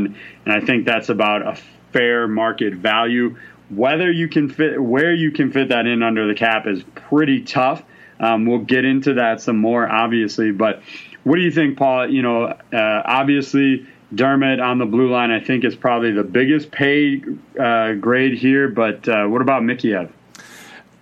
[0.46, 1.56] and I think that's about a
[1.92, 3.36] fair market value.
[3.70, 7.42] Whether you can fit where you can fit that in under the cap is pretty
[7.42, 7.84] tough.
[8.18, 10.50] Um, we'll get into that some more, obviously.
[10.50, 10.82] But
[11.26, 12.08] what do you think, Paul?
[12.08, 13.84] You know, uh, obviously
[14.14, 17.20] Dermott on the blue line, I think is probably the biggest pay
[17.58, 18.68] uh, grade here.
[18.68, 20.08] But uh, what about Mikheyev?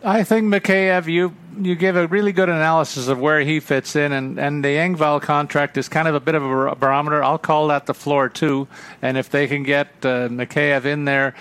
[0.02, 4.12] I think Mikheyev, you you give a really good analysis of where he fits in,
[4.12, 7.22] and, and the Engvall contract is kind of a bit of a barometer.
[7.22, 8.66] I'll call that the floor too.
[9.02, 11.34] And if they can get uh, Mikheyev in there,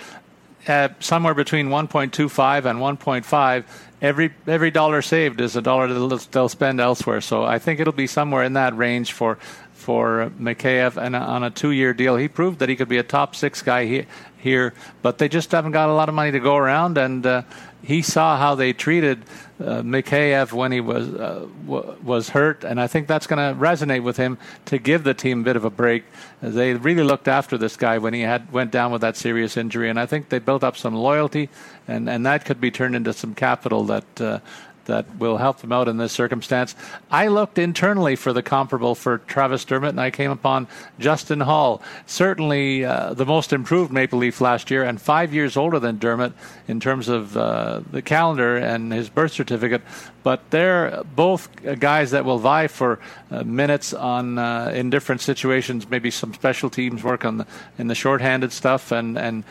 [1.00, 3.64] somewhere between 1.25 and 1.5,
[4.04, 7.20] every every dollar saved is a dollar that they'll spend elsewhere.
[7.20, 9.38] So I think it'll be somewhere in that range for
[9.72, 12.16] for Mikheyev and on a two-year deal.
[12.16, 14.06] He proved that he could be a top six guy here,
[14.38, 16.98] here but they just haven't got a lot of money to go around.
[16.98, 17.42] And uh,
[17.82, 19.22] he saw how they treated
[19.60, 23.58] uh, Mikheyev when he was uh, w- was hurt, and I think that's going to
[23.60, 26.04] resonate with him to give the team a bit of a break.
[26.42, 29.88] They really looked after this guy when he had went down with that serious injury,
[29.88, 31.50] and I think they built up some loyalty,
[31.86, 34.40] and, and that could be turned into some capital that uh,
[34.86, 36.74] that will help them out in this circumstance.
[37.10, 40.68] I looked internally for the comparable for Travis Dermott, and I came upon
[40.98, 45.78] Justin Holl, certainly uh, the most improved Maple Leaf last year, and five years older
[45.78, 46.32] than Dermott
[46.68, 49.82] in terms of uh, the calendar and his birth certificate.
[50.22, 52.98] But they're both guys that will vie for
[53.30, 57.88] uh, minutes on uh, in different situations, maybe some special teams work on the, in
[57.88, 59.44] the shorthanded stuff, and and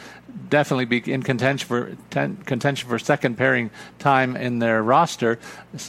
[0.50, 5.40] definitely be in contention for ten, contention for second pairing time in their roster.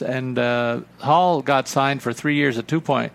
[0.03, 3.11] And uh, Holl got signed for three years at two point.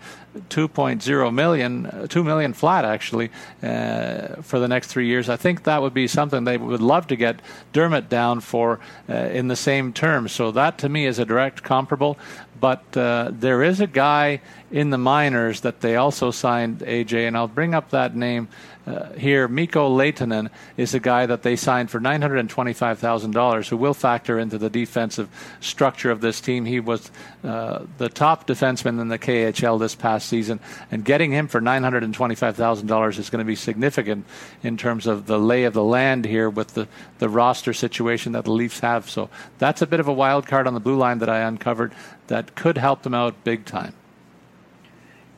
[0.49, 3.29] 2.0 million, uh, 2 million flat actually
[3.61, 5.27] uh, for the next three years.
[5.29, 7.41] I think that would be something they would love to get
[7.73, 10.31] Dermott down for uh, in the same terms.
[10.31, 12.17] So that to me is a direct comparable.
[12.59, 14.41] But uh, there is a guy
[14.71, 18.49] in the minors that they also signed AJ, and I'll bring up that name
[18.87, 24.39] uh, here, Mikko Lehtonen is a guy that they signed for $925,000 who will factor
[24.39, 26.65] into the defensive structure of this team.
[26.65, 27.11] He was
[27.43, 33.19] uh, the top defenseman in the KHL this past season, and getting him for $925,000
[33.19, 34.25] is going to be significant
[34.63, 36.87] in terms of the lay of the land here with the,
[37.19, 39.07] the roster situation that the Leafs have.
[39.09, 41.93] So that's a bit of a wild card on the blue line that I uncovered
[42.27, 43.93] that could help them out big time.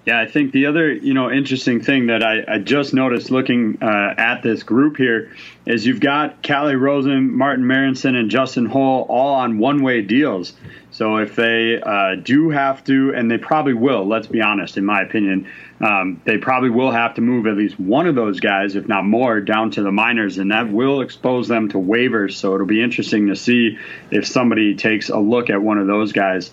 [0.06, 3.78] Yeah, I think the other you know interesting thing that I, I just noticed looking
[3.82, 5.32] uh, at this group here
[5.66, 10.54] is you've got Calle Rosen, Martin Marincin, and Justin Holl all on one-way deals.
[10.92, 14.86] So if they uh, do have to, and they probably will, let's be honest, in
[14.86, 18.76] my opinion, um, they probably will have to move at least one of those guys,
[18.76, 22.34] if not more, down to the minors, and that will expose them to waivers.
[22.34, 23.80] So it'll be interesting to see
[24.12, 26.52] if somebody takes a look at one of those guys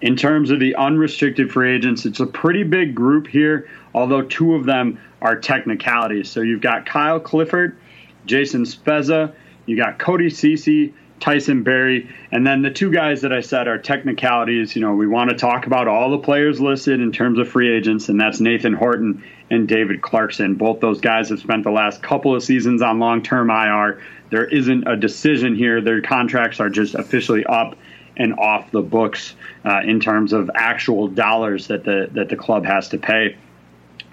[0.00, 4.54] in terms of the unrestricted free agents, it's a pretty big group here, although two
[4.54, 6.30] of them are technicalities.
[6.30, 7.76] So you've got Kyle Clifford,
[8.26, 9.32] Jason Spezza,
[9.66, 13.78] you got Cody Ceci, Tyson Barrie, and then the two guys that I said are
[13.78, 14.76] technicalities.
[14.76, 17.74] You know, we want to talk about all the players listed in terms of free
[17.74, 20.54] agents, and that's Nathan Horton and David Clarkson.
[20.54, 24.00] Both those guys have spent the last couple of seasons on long term IR.
[24.30, 25.80] There isn't a decision here.
[25.80, 27.76] Their contracts are just officially up
[28.18, 32.64] and off the books uh, in terms of actual dollars that the that the club
[32.64, 33.36] has to pay.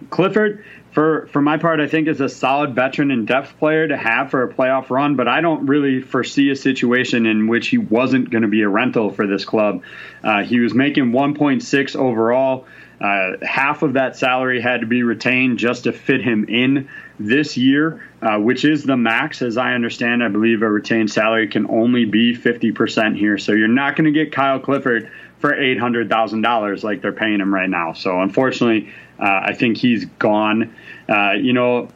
[0.10, 3.98] Clifford, for for my part, I think is a solid veteran and depth player to
[3.98, 7.78] have for a playoff run, but I don't really foresee a situation in which he
[7.78, 9.84] wasn't going to be a rental for this club.
[10.24, 12.65] Uh, he was making 1.6 overall.
[13.00, 16.88] Uh, half of that salary had to be retained just to fit him in
[17.20, 20.24] this year, uh, which is the max, as I understand.
[20.24, 23.38] I believe a retained salary can only be 50% here.
[23.38, 27.70] So you're not going to get Kyle Clifford for $800,000 like they're paying him right
[27.70, 27.94] now.
[27.94, 30.76] So unfortunately, uh, I think he's gone.
[31.08, 31.90] Uh, you know,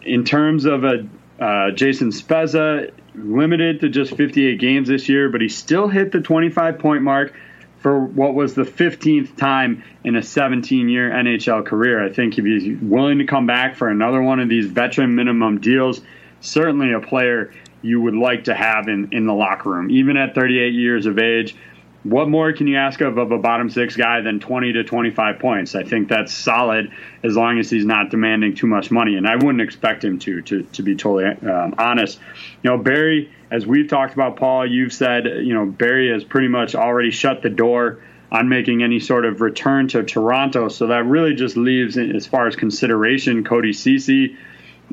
[0.00, 1.06] in terms of a
[1.38, 6.22] uh, Jason Spezza, limited to just 58 games this year, but he still hit the
[6.22, 7.34] 25 point mark
[7.78, 12.04] for what was the 15th time in a 17 year NHL career.
[12.04, 15.60] I think if he's willing to come back for another one of these veteran minimum
[15.60, 16.00] deals,
[16.40, 19.90] certainly a player you would like to have in, in the locker room.
[19.90, 21.54] Even at 38 years of age,
[22.02, 25.38] what more can you ask of, of a bottom six guy than 20 to 25
[25.38, 25.74] points?
[25.74, 29.16] I think that's solid as long as he's not demanding too much money.
[29.16, 32.20] And I wouldn't expect him to, to, to be totally um, honest.
[32.62, 36.48] You know, Barrie, as we've talked about, Paul, you've said, you know, Barrie has pretty
[36.48, 40.68] much already shut the door on making any sort of return to Toronto.
[40.68, 44.36] So that really just leaves, as far as consideration, Cody Ceci,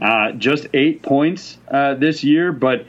[0.01, 2.85] uh, just eight points uh, this year, but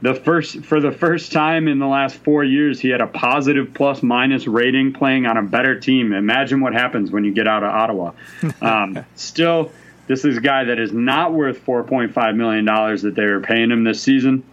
[0.00, 3.74] the first for the first time in the last four years, he had a positive
[3.74, 6.12] plus minus rating playing on a better team.
[6.12, 8.12] Imagine what happens when you get out of Ottawa.
[8.60, 9.72] Um, still,
[10.06, 13.24] this is a guy that is not worth four point five million dollars that they
[13.24, 14.44] were paying him this season.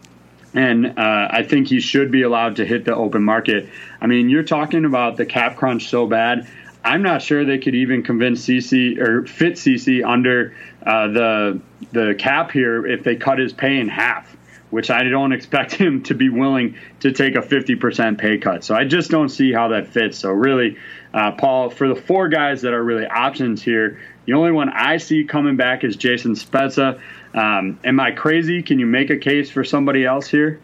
[0.56, 3.70] And uh, I think he should be allowed to hit the open market.
[4.02, 6.48] I mean, you're talking about the cap crunch so bad.
[6.84, 12.16] I'm not sure they could even convince Ceci or fit Ceci under uh, the the
[12.18, 14.36] cap here if they cut his pay in half
[14.76, 18.66] which I don't expect him to be willing to take a 50% pay cut.
[18.66, 20.18] So I just don't see how that fits.
[20.18, 20.78] So really,
[21.14, 24.98] uh, Paul, for the four guys that are really options here, The only one I
[24.98, 27.00] see coming back is Jason Spezza.
[27.36, 28.64] Um, am I crazy?
[28.64, 30.62] Can you make a case for somebody else here?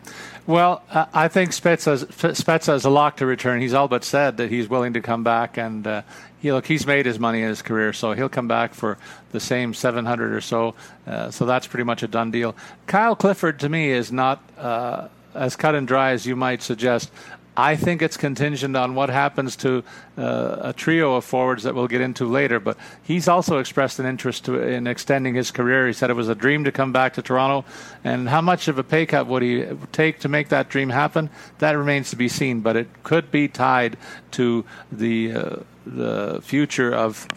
[0.47, 3.61] Well, uh, I think Spezza, Spezza is a lock to return.
[3.61, 6.01] He's all but said that he's willing to come back, and uh,
[6.39, 8.97] he look he's made his money in his career, so he'll come back for
[9.31, 10.73] the same 700 or so.
[11.05, 12.55] Uh, so that's pretty much a done deal.
[12.87, 17.11] Kyle Clifford to me is not uh, as cut and dry as you might suggest.
[17.55, 19.83] I think it's contingent on what happens to
[20.17, 22.59] uh, a trio of forwards that we'll get into later.
[22.59, 25.87] But he's also expressed an interest to, in extending his career.
[25.87, 27.67] He said it was a dream to come back to Toronto,
[28.03, 31.29] and how much of a pay cut would he take to make that dream happen?
[31.59, 32.61] That remains to be seen.
[32.61, 33.97] But it could be tied
[34.31, 37.27] to the uh, the future of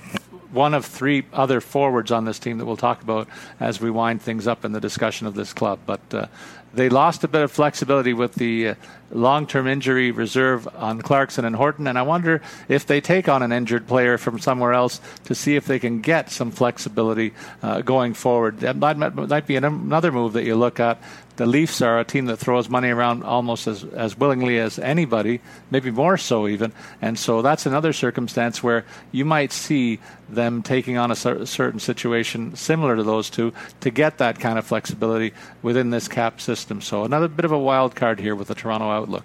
[0.52, 3.26] one of three other forwards on this team that we'll talk about
[3.58, 5.80] as we wind things up in the discussion of this club.
[5.84, 6.26] But uh,
[6.72, 8.76] they lost a bit of flexibility with the
[9.12, 13.42] uh, long-term injury reserve on Clarkson and Horton, and I wonder if they take on
[13.42, 17.80] an injured player from somewhere else to see if they can get some flexibility uh,
[17.80, 18.61] going forward.
[18.61, 20.98] That might, might be another move that you look at
[21.36, 25.40] the Leafs are a team that throws money around almost as, as willingly as anybody,
[25.70, 26.72] maybe more so even.
[27.02, 29.98] And so that's another circumstance where you might see
[30.28, 34.59] them taking on a cer- certain situation similar to those two to get that kind
[34.59, 36.80] of flexibility within this cap system.
[36.80, 39.24] So another bit of a wild card here with the Toronto outlook.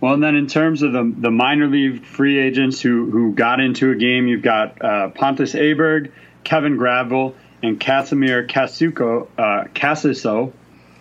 [0.00, 3.60] Well, and then in terms of the, the minor league free agents who, who got
[3.60, 6.12] into a game, you've got uh, Pontus Aberg,
[6.44, 10.52] Kevin Gravel, and Casimir Casuco, uh, Casiso,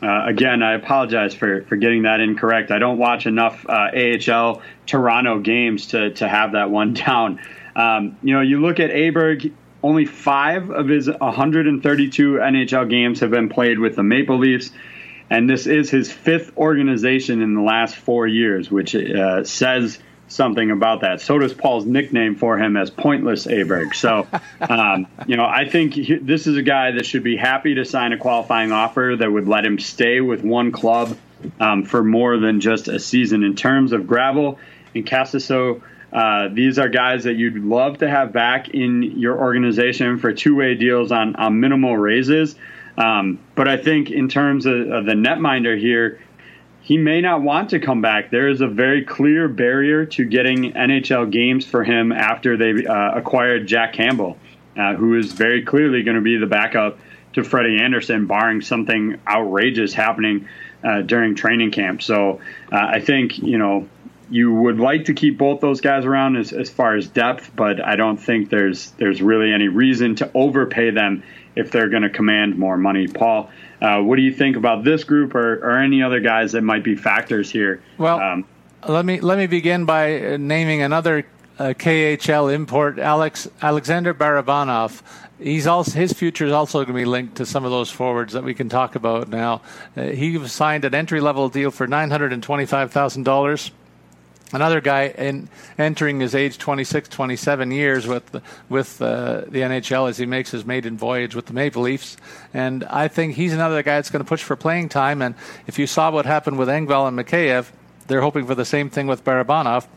[0.01, 2.69] uh, again, I apologize for, for getting that incorrect.
[2.69, 7.39] I don't watch enough uh, AHL Toronto games to, to have that one down.
[7.75, 9.51] Um, you know, you look at Aberg,
[9.83, 14.71] only five of his 132 NHL games have been played with the Maple Leafs,
[15.29, 20.71] and this is his fifth organization in the last four years, which uh, says something
[20.71, 21.21] about that.
[21.21, 23.95] So does Paul's nickname for him as Pointless Aberg.
[23.95, 24.27] So,
[24.61, 27.85] um, you know, I think he, this is a guy that should be happy to
[27.85, 31.17] sign a qualifying offer that would let him stay with one club
[31.59, 33.43] um, for more than just a season.
[33.43, 34.59] In terms of Gravel
[34.93, 40.17] and Casaso, uh, these are guys that you'd love to have back in your organization
[40.17, 42.55] for two-way deals on, on minimal raises.
[42.97, 46.21] Um, but I think in terms of, of the netminder here,
[46.81, 48.29] he may not want to come back.
[48.29, 53.17] There is a very clear barrier to getting NHL games for him after they uh,
[53.17, 54.37] acquired Jack Campbell,
[54.77, 56.99] uh, who is very clearly going to be the backup
[57.33, 60.47] to Freddie Andersen, barring something outrageous happening
[60.83, 62.03] uh, during training camp.
[62.03, 62.39] So
[62.71, 63.89] uh, I think, you know,
[64.29, 67.83] you would like to keep both those guys around as, as far as depth, but
[67.83, 71.23] I don't think there's there's really any reason to overpay them
[71.55, 73.07] if they're going to command more money.
[73.07, 73.49] Paul,
[73.81, 76.83] uh, what do you think about this group or, or any other guys that might
[76.83, 77.81] be factors here?
[77.97, 78.45] Well, um,
[78.87, 81.25] let me let me begin by uh, naming another
[81.57, 85.01] uh, KHL import, Alex Alexander Barabanov.
[85.39, 88.33] He's also his future is also going to be linked to some of those forwards
[88.33, 89.61] that we can talk about now.
[89.97, 93.71] Uh, he signed an entry level deal for nine hundred and twenty five thousand dollars
[94.53, 100.17] another guy in, entering his age 26, 27 years with with uh, the NHL as
[100.17, 102.17] he makes his maiden voyage with the Maple Leafs,
[102.53, 105.21] and I think he's another guy that's going to push for playing time.
[105.21, 105.35] And
[105.67, 107.71] if you saw what happened with Engvall and Mikheyev,
[108.07, 109.87] they're hoping for the same thing with Barabanov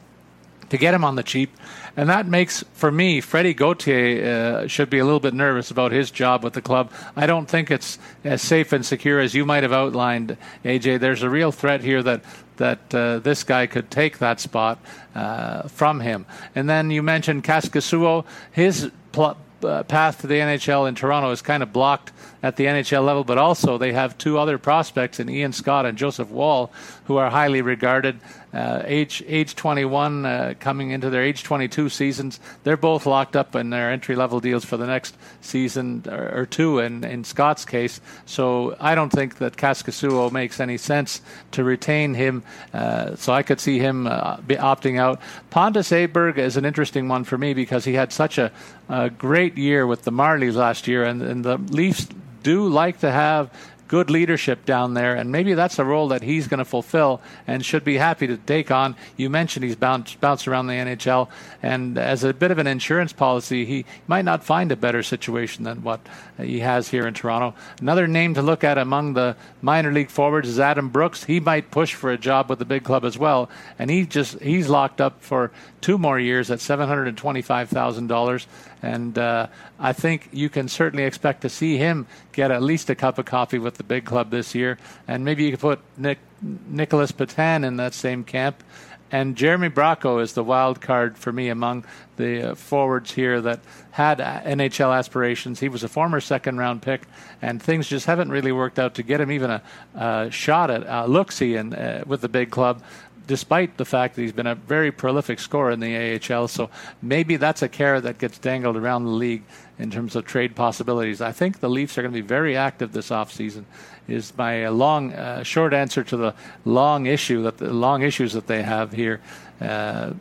[0.70, 1.57] to get him on the cheap.
[1.96, 5.92] And that makes, for me, Freddie Gauthier uh, should be a little bit nervous about
[5.92, 6.92] his job with the club.
[7.16, 11.01] I don't think it's as safe and secure as you might have outlined, AJ.
[11.01, 12.22] There's a real threat here that
[12.59, 14.78] that uh, this guy could take that spot
[15.14, 16.26] uh, from him.
[16.54, 18.24] And then you mentioned Kaskisuo.
[18.52, 22.12] His pl- uh, path to the NHL in Toronto is kind of blocked
[22.43, 25.99] at the NHL level, but also they have two other prospects in Ian Scott and
[25.99, 26.70] Joseph Woll,
[27.05, 28.20] who are highly regarded.
[28.53, 33.55] Uh, age age 21, uh, coming into their age 22 seasons, they're both locked up
[33.55, 36.78] in their entry level deals for the next season or, or, two.
[36.78, 41.20] In in Scott's case, so I don't think that Kaskisuo makes any sense
[41.51, 42.43] to retain him.
[42.72, 45.20] Uh, so I could see him uh, be opting out.
[45.51, 48.51] Pontus Aberg is an interesting one for me because he had such a,
[48.89, 52.09] a great year with the Marlies last year, and, and the Leafs
[52.43, 53.51] do like to have
[53.89, 57.64] good leadership down there, and maybe that's a role that he's going to fulfill and
[57.64, 58.95] should be happy to take on.
[59.16, 61.28] You mentioned he's bounced, bounced around the NHL,
[61.62, 65.64] and as a bit of an insurance policy, he might not find a better situation
[65.64, 66.01] than what
[66.36, 67.55] he has here in Toronto.
[67.80, 71.24] Another name to look at among the minor league forwards is Adam Brooks.
[71.24, 74.39] He might push for a job with the big club as well, and he just
[74.41, 78.47] he's locked up for two more years at seven hundred and twenty-five thousand dollars.
[78.83, 79.49] And uh,
[79.79, 83.26] I think you can certainly expect to see him get at least a cup of
[83.26, 84.79] coffee with the big club this year.
[85.07, 88.62] And maybe you could put Nick, Nicholas Petan in that same camp.
[89.11, 91.85] and Jeremy Bracco is the wild card for me among
[92.16, 93.61] the uh, forwards here that
[93.91, 95.61] had uh, NHL aspirations.
[95.61, 97.03] He was a former second round pick,
[97.41, 99.62] and things just haven't really worked out to get him even a,
[99.95, 102.83] a shot at uh, and uh, with the big club.
[103.29, 106.70] Despite the fact that he's been a very prolific scorer in the AHL, so
[107.03, 109.45] maybe that's a carrot that gets dangled around the league
[109.79, 111.20] in terms of trade possibilities.
[111.20, 113.64] I think the Leafs are going to be very active this offseason.
[114.09, 118.47] Is my long, uh, short answer to the long issue that the long issues that
[118.47, 119.20] they have here.
[119.61, 120.14] Uh,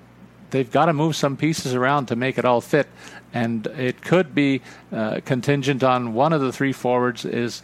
[0.49, 2.87] they've got to move some pieces around to make it all fit,
[3.33, 7.61] and it could be uh, contingent on one of the three forwards is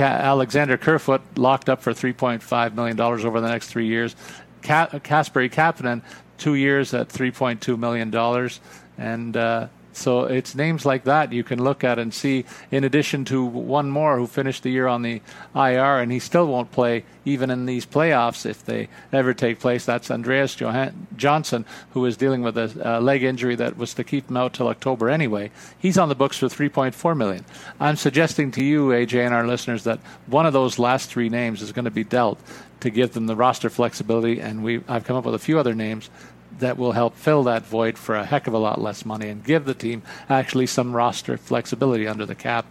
[0.00, 4.16] Alexander Kerfoot locked up for $3.5 million over the next three years.
[4.64, 6.02] Kasperi Kapanen,
[6.38, 8.50] two years at $3.2 million.
[8.98, 13.24] And uh, so it's names like that you can look at and see, in addition
[13.26, 15.22] to one more who finished the year on the
[15.54, 19.84] IR, and he still won't play even in these playoffs if they ever take place.
[19.84, 24.04] That's Andreas Johan- Johnsson, who is dealing with a, a, leg injury that was to
[24.04, 25.50] keep him out till October anyway.
[25.78, 27.44] He's on the books for 3.4 million.
[27.78, 31.62] I'm suggesting to you, AJ, and our listeners that one of those last three names
[31.62, 32.38] is going to be dealt
[32.84, 35.74] to give them the roster flexibility, and we I've come up with a few other
[35.74, 36.10] names
[36.58, 39.42] that will help fill that void for a heck of a lot less money and
[39.42, 42.66] give the team actually some roster flexibility under the cap,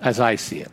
[0.00, 0.72] as I see it.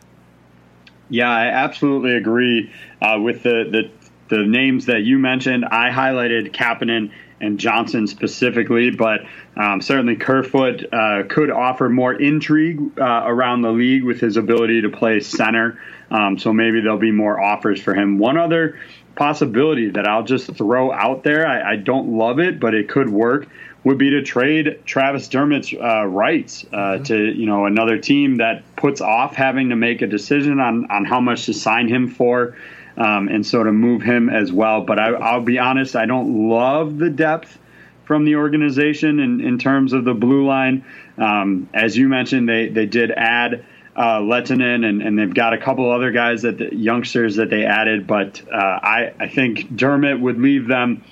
[1.08, 5.64] Yeah, I absolutely agree uh, with the, the the names that you mentioned.
[5.64, 9.20] I highlighted Kapanen and Johnsson specifically, but
[9.56, 14.82] um, certainly Kerfoot uh, could offer more intrigue uh, around the league with his ability
[14.82, 15.78] to play center.
[16.12, 18.18] Um, so maybe there'll be more offers for him.
[18.18, 18.78] One other
[19.14, 23.08] possibility that I'll just throw out there, I, I don't love it, but it could
[23.08, 23.48] work,
[23.82, 27.04] would be to trade Travis Dermott's uh, rights uh, mm-hmm.
[27.04, 31.04] to you know another team that puts off having to make a decision on on
[31.04, 32.56] how much to sign him for.
[32.94, 34.82] Um, and so to move him as well.
[34.82, 37.58] But I, will be honest, I don't love the depth
[38.04, 40.84] from the organization in, in terms of the blue line.
[41.16, 43.64] Um, as you mentioned, they, they did add
[43.94, 47.64] uh, Lehtonen, and, and they've got a couple other guys that the youngsters that they
[47.64, 48.06] added.
[48.06, 51.04] But uh, I, I think Dermott would leave them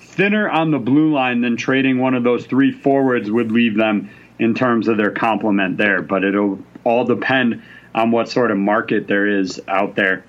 [0.00, 4.10] thinner on the blue line than trading one of those three forwards would leave them
[4.38, 6.02] in terms of their complement there.
[6.02, 7.62] But it'll all depend
[7.94, 10.24] on what sort of market there is out there.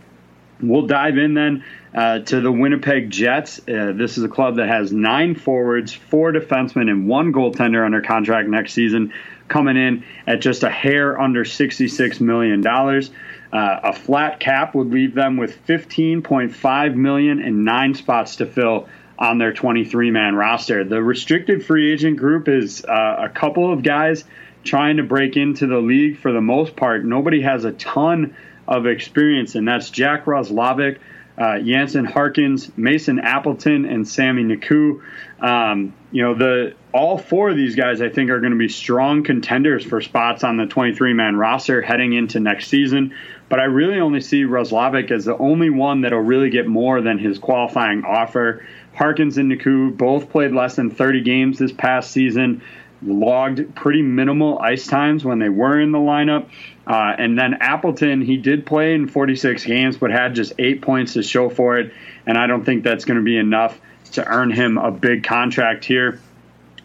[0.62, 3.60] We'll dive in then uh, to the Winnipeg Jets.
[3.60, 8.02] Uh, this is a club that has nine forwards, four defensemen, and one goaltender under
[8.02, 9.14] contract next season
[9.50, 12.66] coming in at just a hair under $66 million.
[12.66, 18.88] Uh, a flat cap would leave them with 15.5 million and nine spots to fill
[19.18, 20.84] on their 23 man roster.
[20.84, 24.24] The restricted free agent group is uh, a couple of guys
[24.64, 27.04] trying to break into the league for the most part.
[27.04, 28.36] Nobody has a ton
[28.68, 31.00] of experience, and that's Jack Roslovic,
[31.40, 35.02] uh, Jansen Harkins, Mason Appleton, and Sami Niku.
[35.40, 38.68] Um, you know, the all four of these guys I think are going to be
[38.68, 43.16] strong contenders for spots on the 23 man roster heading into next season.
[43.48, 47.18] But I really only see Roslovic as the only one that'll really get more than
[47.18, 48.66] his qualifying offer.
[48.94, 52.62] Harkins and Niku both played less than 30 games this past season,
[53.02, 56.50] logged pretty minimal ice times when they were in the lineup.
[56.90, 61.14] Uh, and then Appleton, he did play in 46 games, but had just eight points
[61.14, 61.94] to show for it.
[62.26, 63.80] And I don't think that's going to be enough
[64.14, 66.20] to earn him a big contract here.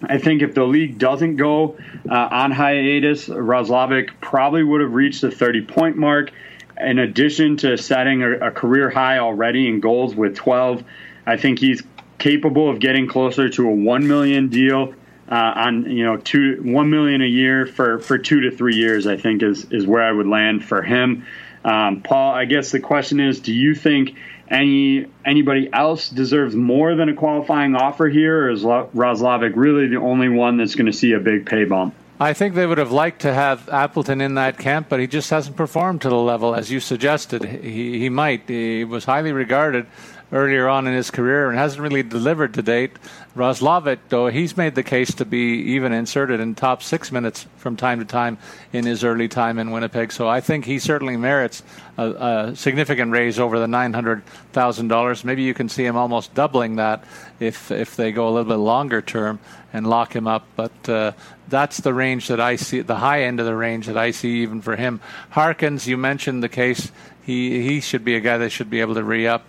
[0.03, 5.23] I think if the league doesn't go uh, on hiatus, Roslovic probably would have reached
[5.23, 6.33] the 30 point mark.
[6.79, 10.85] In addition to setting a, a career high already in goals with 12,
[11.25, 11.83] I think he's
[12.19, 14.95] capable of getting closer to a 1 million deal
[15.29, 19.07] uh, on you know two one million a year for for two to three years.
[19.07, 21.27] I think is is where I would land for him.
[21.64, 24.16] Um, Paul, I guess the question is, do you think
[24.49, 29.97] any anybody else deserves more than a qualifying offer here, or is Roslovic really the
[29.97, 31.95] only one that's going to see a big pay bump?
[32.20, 35.31] I think they would have liked to have Appleton in that camp, but he just
[35.31, 37.45] hasn't performed to the level as you suggested.
[37.45, 38.43] He he might.
[38.47, 39.87] He was highly regarded
[40.35, 42.91] earlier on in his career and hasn't really delivered to date.
[43.37, 47.76] Roslovic, though, he's made the case to be even inserted in top six minutes from
[47.76, 48.37] time to time
[48.72, 50.11] in his early time in Winnipeg.
[50.12, 51.62] So I think he certainly merits
[51.97, 55.24] a, a significant raise over the nine hundred thousand dollars.
[55.24, 57.05] Maybe you can see him almost doubling that
[57.39, 59.39] if if they go a little bit longer term
[59.72, 60.47] and lock him up.
[60.57, 61.12] But uh,
[61.49, 64.43] that's the range that I see, the high end of the range that I see
[64.43, 65.01] even for him.
[65.30, 66.91] Harkins, you mentioned the case.
[67.22, 69.45] He he should be a guy that should be able to re up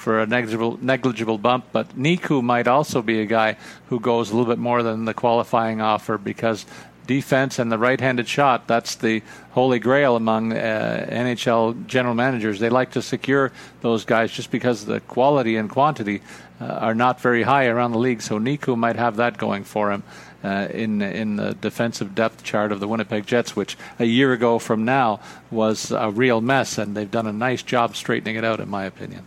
[0.00, 1.66] for a negligible negligible bump.
[1.72, 3.56] But Niku might also be a guy
[3.88, 6.64] who goes a little bit more than the qualifying offer because
[7.06, 8.66] defense and the right-handed shot.
[8.66, 12.60] That's the holy grail among uh, NHL general managers.
[12.60, 16.22] They like to secure those guys just because the quality and quantity
[16.60, 18.22] uh, are not very high around the league.
[18.22, 20.02] So Niku might have that going for him.
[20.42, 24.58] Uh, in in the defensive depth chart of the Winnipeg Jets, which a year ago
[24.58, 25.20] from now
[25.50, 28.84] was a real mess, and they've done a nice job straightening it out, in my
[28.86, 29.26] opinion.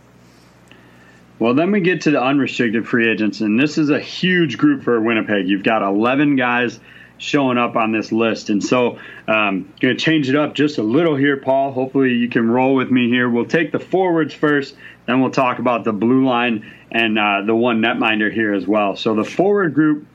[1.38, 4.84] Well, then we get to the unrestricted free agents, and this is a huge group
[4.84, 5.48] for Winnipeg.
[5.48, 6.78] You've got 11 guys
[7.18, 10.82] showing up on this list, and so um, going to change it up just a
[10.82, 11.72] little here, Paul.
[11.72, 13.28] Hopefully, you can roll with me here.
[13.28, 14.76] We'll take the forwards first,
[15.06, 18.94] then we'll talk about the blue line and uh, the one netminder here as well.
[18.94, 20.06] So the forward group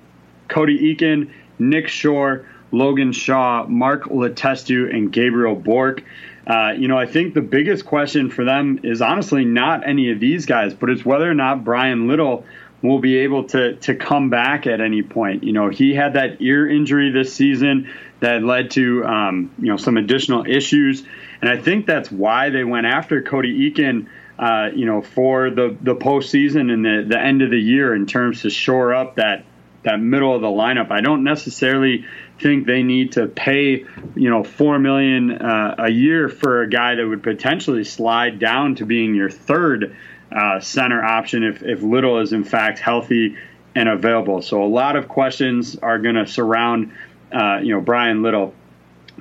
[0.47, 6.03] Cody Eakin, Nick Shore, Logan Shaw, Mark Letestu, and Gabriel Bourque.
[6.49, 10.19] Uh, you know, I think the biggest question for them is honestly not any of
[10.19, 12.43] these guys, but it's whether or not Bryan Little
[12.81, 15.43] will be able to to come back at any point.
[15.43, 19.77] You know, he had that ear injury this season that led to um, you know
[19.77, 21.03] some additional issues,
[21.41, 24.07] and I think that's why they went after Cody Eakin.
[24.39, 28.07] Uh, you know, for the the postseason and the the end of the year in
[28.07, 29.43] terms to shore up that
[29.83, 30.91] that middle of the lineup.
[30.91, 32.05] I don't necessarily
[32.39, 33.85] think they need to pay,
[34.15, 38.75] you know, four million uh, a year for a guy that would potentially slide down
[38.75, 39.95] to being your third
[40.31, 43.35] uh, center option if, if Little is in fact healthy
[43.75, 44.41] and available.
[44.41, 46.91] So a lot of questions are going to surround,
[47.31, 48.53] uh, you know, Bryan Little.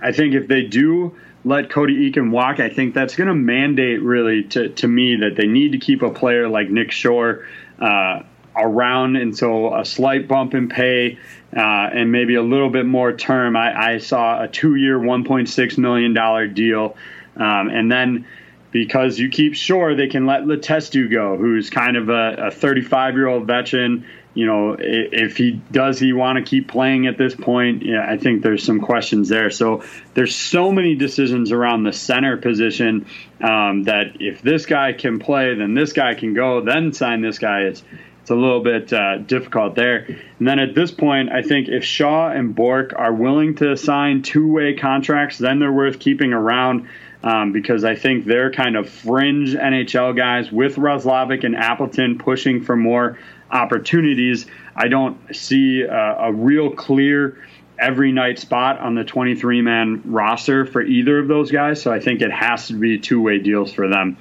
[0.00, 4.02] I think if they do let Cody Eakin walk, I think that's going to mandate
[4.02, 7.46] really to, to me that they need to keep a player like Nick Shore
[7.78, 8.22] uh,
[8.56, 11.18] around, so a slight bump in pay
[11.56, 13.56] uh, and maybe a little bit more term.
[13.56, 16.96] I, I saw a two-year, 1.6 million dollar deal,
[17.36, 18.26] um, and then
[18.70, 23.26] because you keep Shore they can let Letestu go, who's kind of a 35 year
[23.26, 24.06] old veteran.
[24.34, 27.82] You know, if he does he want to keep playing at this point?
[27.84, 29.50] Yeah, I think there's some questions there.
[29.50, 29.82] So
[30.14, 33.06] there's so many decisions around the center position
[33.40, 37.38] um, that if this guy can play, then this guy can go, then sign this
[37.38, 37.62] guy.
[37.62, 37.82] It's
[38.28, 40.04] it's a little bit uh, difficult there.
[40.38, 44.20] And then at this point, I think if Shaw and Bourque are willing to sign
[44.20, 46.88] two way contracts, then they're worth keeping around.
[47.20, 52.62] Um, because I think they're kind of fringe NHL guys with Roslovic and Appleton pushing
[52.62, 53.18] for more
[53.50, 54.46] opportunities.
[54.76, 57.42] I don't see a, a real clear
[57.76, 61.82] every night spot on the 23 man roster for either of those guys.
[61.82, 64.16] So I think it has to be two way deals for them.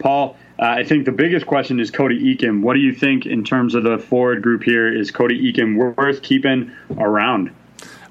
[0.00, 2.62] Paul, I think the biggest question is Cody Eakin.
[2.62, 4.94] What do you think in terms of the forward group here?
[4.94, 7.50] Is Cody Eakin worth keeping around?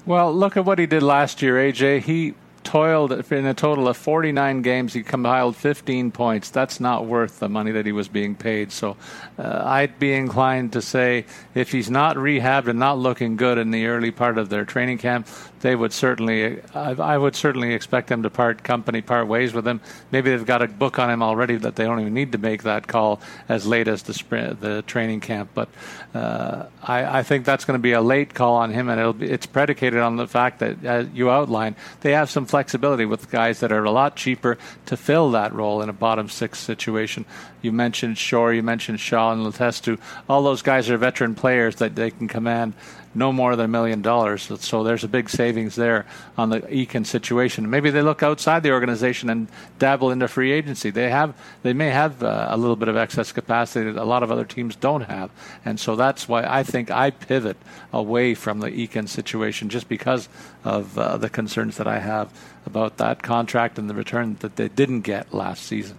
[0.04, 2.02] Well, look at what he did last year, AJ.
[2.02, 2.34] He
[2.64, 4.92] toiled in a total of 49 games.
[4.92, 6.50] He compiled 15 points.
[6.50, 8.72] That's not worth the money that he was being paid.
[8.72, 8.96] So
[9.38, 11.24] uh, I'd be inclined to say
[11.54, 14.98] if he's not rehabbed and not looking good in the early part of their training
[14.98, 15.26] camp,
[15.62, 19.66] they would certainly, I, I would certainly expect them to part company, part ways with
[19.66, 19.80] him.
[20.10, 22.64] Maybe they've got a book on him already that they don't even need to make
[22.64, 25.50] that call as late as the sprint, the training camp.
[25.54, 25.68] But
[26.14, 29.30] uh, I, I, think that's going to be a late call on him, and be,
[29.30, 33.60] it's predicated on the fact that, as you outlined, they have some flexibility with guys
[33.60, 37.24] that are a lot cheaper to fill that role in a bottom six situation.
[37.62, 39.98] You mentioned Shore, you mentioned Shaw and Letestu.
[40.28, 42.74] All those guys are veteran players that they can command
[43.14, 44.50] no more than a million dollars.
[44.60, 46.06] So there's a big savings there
[46.36, 47.68] on the Eakin situation.
[47.68, 49.48] Maybe they look outside the organization and
[49.78, 50.90] dabble into free agency.
[50.90, 54.22] They have, they may have uh, a little bit of excess capacity that a lot
[54.22, 55.30] of other teams don't have,
[55.64, 57.56] and so that's why I think I pivot
[57.92, 60.28] away from the Eakin situation just because
[60.64, 62.32] of uh, the concerns that I have
[62.64, 65.98] about that contract and the return that they didn't get last season.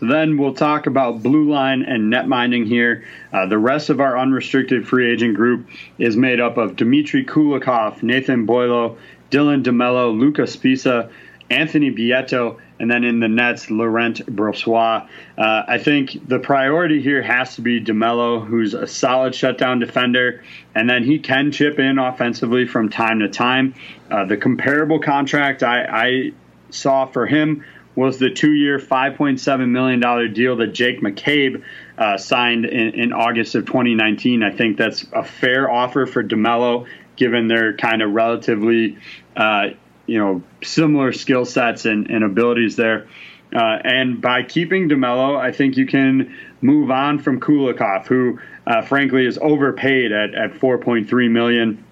[0.00, 3.04] So then we'll talk about blue line and net mining here.
[3.34, 8.02] Uh, the rest of our unrestricted free agent group is made up of Dmitry Kulikov,
[8.02, 8.96] Nathan Beaulieu,
[9.30, 11.10] Dylan DeMello, Luca Sbisa,
[11.50, 15.06] Anthony Bitetto, and then in the nets, Laurent Brossoit.
[15.36, 20.42] Uh, I think the priority here has to be DeMello, who's a solid shutdown defender,
[20.74, 23.74] and then he can chip in offensively from time to time.
[24.10, 26.32] Uh, the comparable contract I, I
[26.70, 27.64] saw for him
[27.94, 31.62] was the two-year, $5.7 million deal that Jake McCabe
[31.98, 34.42] uh, signed in, in, August of 2019.
[34.42, 36.86] I think that's a fair offer for DeMello,
[37.16, 38.98] given their kind of relatively,
[39.36, 39.68] uh,
[40.06, 43.08] you know, similar skill sets and, and, abilities there.
[43.54, 48.82] Uh, and by keeping DeMello, I think you can move on from Kulikov, who, uh,
[48.82, 51.84] frankly, is overpaid at, at 4.3 million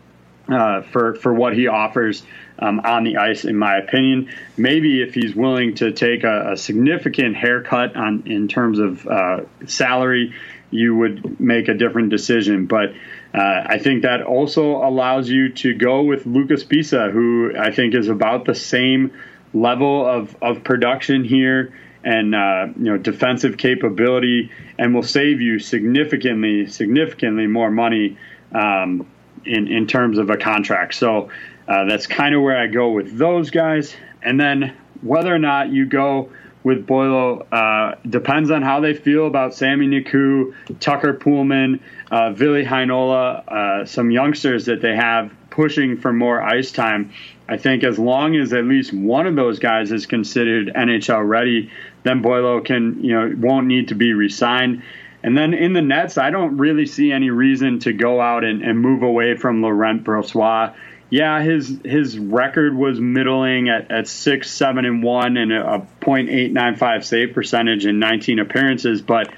[0.49, 2.23] uh, for for what he offers
[2.59, 4.31] um, on the ice, in my opinion.
[4.57, 9.41] Maybe if he's willing to take a, a significant haircut on in terms of uh,
[9.67, 10.35] salary,
[10.71, 12.67] you would make a different decision.
[12.67, 12.91] But
[13.35, 17.95] uh, I think that also allows you to go with Luca Sbisa, who I think
[17.95, 19.13] is about the same
[19.55, 21.73] level of, of production here
[22.05, 28.17] and uh, you know defensive capability, and will save you significantly, significantly more money
[28.53, 29.07] um,
[29.45, 30.95] in in terms of a contract.
[30.95, 31.31] So
[31.69, 35.71] uh, that's kind of where I go with those guys, and then whether or not
[35.71, 36.31] you go
[36.65, 42.65] with Beaulieu uh, depends on how they feel about Sami Niku, Tucker Poolman, uh, Ville
[42.65, 47.13] Heinola, uh, some youngsters that they have pushing for more ice time.
[47.49, 51.71] I think as long as at least one of those guys is considered NHL ready,
[52.03, 54.83] then Beaulieu can, you know, won't need to be resigned.
[55.23, 58.63] And then in the Nets, I don't really see any reason to go out and,
[58.63, 60.75] and move away from Laurent Brossoit
[61.11, 67.05] yeah, his his record was middling at, at six, seven, and one, and a .895
[67.05, 69.01] save percentage in 19 appearances.
[69.01, 69.33] But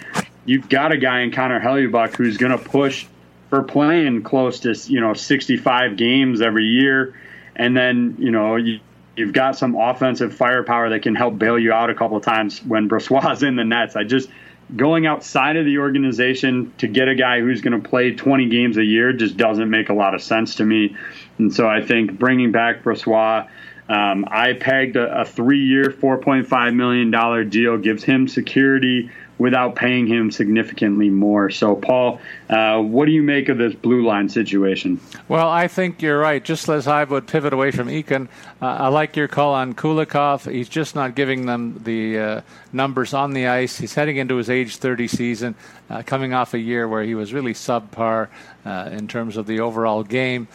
[0.45, 3.07] you've got a guy in Connor Hellebuyck who's going to push
[3.51, 7.14] for playing close to you know 65 games every year,
[7.55, 8.81] and then you know you,
[9.16, 12.61] you've got some offensive firepower that can help bail you out a couple of times
[12.64, 13.95] when Brossoit's in the nets.
[13.95, 14.29] I just
[14.77, 18.77] going outside of the organization to get a guy who's going to play 20 games
[18.77, 20.97] a year just doesn't make a lot of sense to me.
[21.41, 23.49] And so I think bringing back Brossoit,
[23.88, 30.07] um, I pegged a, a three year, $4.5 million deal, gives him security without paying
[30.07, 31.49] him significantly more.
[31.49, 32.20] So, Paul,
[32.51, 35.01] uh, what do you make of this blue line situation?
[35.28, 36.45] Well, I think you're right.
[36.45, 38.28] Just as I would pivot away from Eakin,
[38.61, 40.49] uh, I like your call on Kulikov.
[40.49, 42.41] He's just not giving them the uh,
[42.72, 43.78] numbers on the ice.
[43.78, 45.55] He's heading into his age 30 season,
[45.88, 48.28] uh, coming off a year where he was really subpar
[48.66, 50.49] uh, in terms of the overall game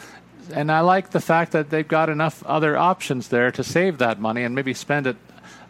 [0.53, 4.19] and I like the fact that they've got enough other options there to save that
[4.19, 5.17] money and maybe spend it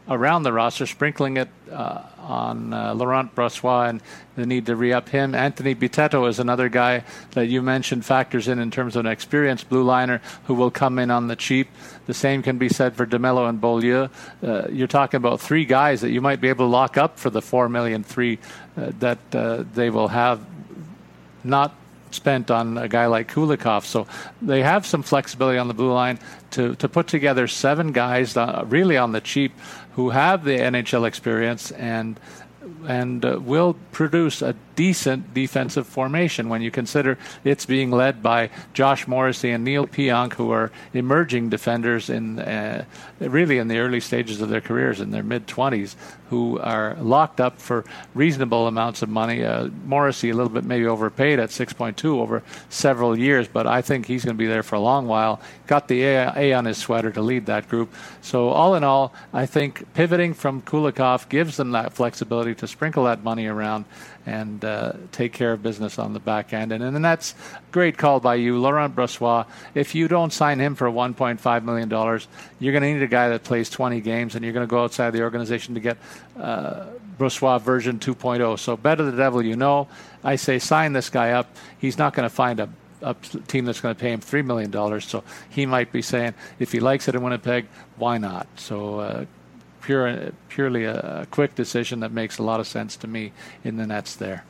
[0.07, 4.01] around the roster, sprinkling it uh, on uh, Laurent Brossoit and
[4.36, 5.34] the need to re-up him.
[5.34, 9.67] Anthony Bitetto is another guy that you mentioned factors in in terms of an experienced
[9.69, 11.69] blue liner who will come in on the cheap.
[12.05, 14.09] The same can be said for DeMello and Beaulieu.
[14.43, 17.30] Uh, you're talking about three guys that you might be able to lock up for
[17.30, 18.38] the four million three
[18.78, 20.45] uh, that uh, they will have
[21.43, 21.73] not
[22.16, 23.84] spent on a guy like Kulikov.
[23.84, 24.07] So
[24.41, 26.20] they have some flexibility on the blue line
[26.51, 29.51] to, to put together seven guys uh, really on the cheap
[29.93, 32.20] who have the NHL experience and
[32.88, 38.49] and uh, will produce a decent defensive formation when you consider it's being led by
[38.74, 42.86] Josh Morrissey and Neal Pionk, who are emerging defenders in uh,
[43.20, 45.95] really in the early stages of their careers, in their mid 20s,
[46.30, 49.43] who are locked up for reasonable amounts of money.
[49.43, 54.05] Uh, Morrissey, a little bit maybe overpaid at 6.2 over several years, but I think
[54.05, 55.39] he's going to be there for a long while.
[55.67, 57.93] Got the a, a on his sweater to lead that group.
[58.21, 63.05] So all in all, I think pivoting from Kulikov gives them that flexibility to sprinkle
[63.05, 63.86] that money around
[64.26, 66.71] and uh, take care of business on the back end.
[66.71, 67.36] And, and that's
[67.71, 69.45] great call by you, Laurent Brossoit.
[69.73, 71.89] If you don't sign him for $1.5 million,
[72.59, 74.84] you're going to need a guy that plays 20 games, and you're going to go
[74.84, 75.97] outside the organization to get
[76.39, 78.59] uh, Brossoit version 2.0.
[78.59, 79.88] So better the devil you know.
[80.23, 81.55] I say sign this guy up.
[81.78, 82.69] He's not going to find a
[83.01, 83.13] a
[83.47, 85.05] team that's going to pay him three million dollars.
[85.05, 87.67] So he might be saying, if he likes it in Winnipeg,
[87.97, 88.47] why not?
[88.55, 89.26] So uh,
[89.86, 93.32] pure, purely a, quick decision that makes a lot of sense to me
[93.64, 94.44] in the Nets there.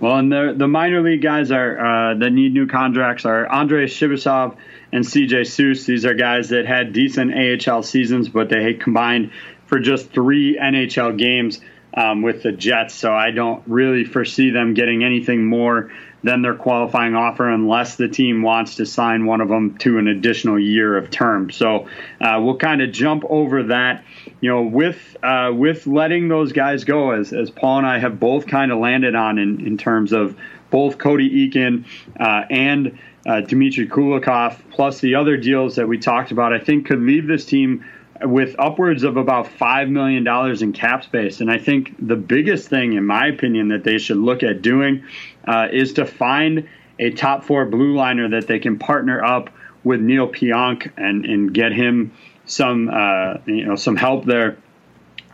[0.00, 3.86] Well, and the the minor league guys are uh, that need new contracts are Andrei
[3.86, 4.56] Chibisov
[4.92, 5.84] and CJ Suess.
[5.84, 9.30] These are guys that had decent AHL seasons, but they combined
[9.66, 11.60] for just three NHL games
[11.94, 12.94] um, with the Jets.
[12.94, 15.92] So I don't really foresee them getting anything more
[16.24, 20.08] than their qualifying offer unless the team wants to sign one of them to an
[20.08, 21.50] additional year of term.
[21.50, 21.86] So
[22.18, 24.04] uh, we'll kind of jump over that.
[24.40, 28.18] You know, with uh, with letting those guys go, as as Paul and I have
[28.18, 30.36] both kind of landed on in, in terms of
[30.70, 31.84] both Cody Eakin
[32.18, 36.86] uh, and uh, Dmitry Kulikov, plus the other deals that we talked about, I think
[36.86, 37.84] could leave this team
[38.22, 40.26] with upwards of about $5 million
[40.62, 41.40] in cap space.
[41.40, 45.04] And I think the biggest thing, in my opinion, that they should look at doing
[45.46, 49.50] uh, is to find a top four blue liner that they can partner up
[49.82, 52.12] with Neal Pionk and, and get him
[52.46, 54.58] some uh, you know some help there.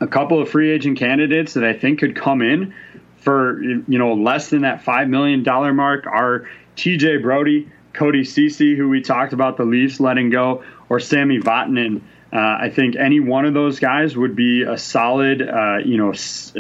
[0.01, 2.75] A couple of free agent candidates that I think could come in
[3.19, 7.19] for you know less than that five million dollar mark are T.J.
[7.19, 12.01] Brodie, Cody Ceci, who we talked about the Leafs letting go, or Sami Vatanen.
[12.33, 16.13] Uh, I think any one of those guys would be a solid, uh, you know,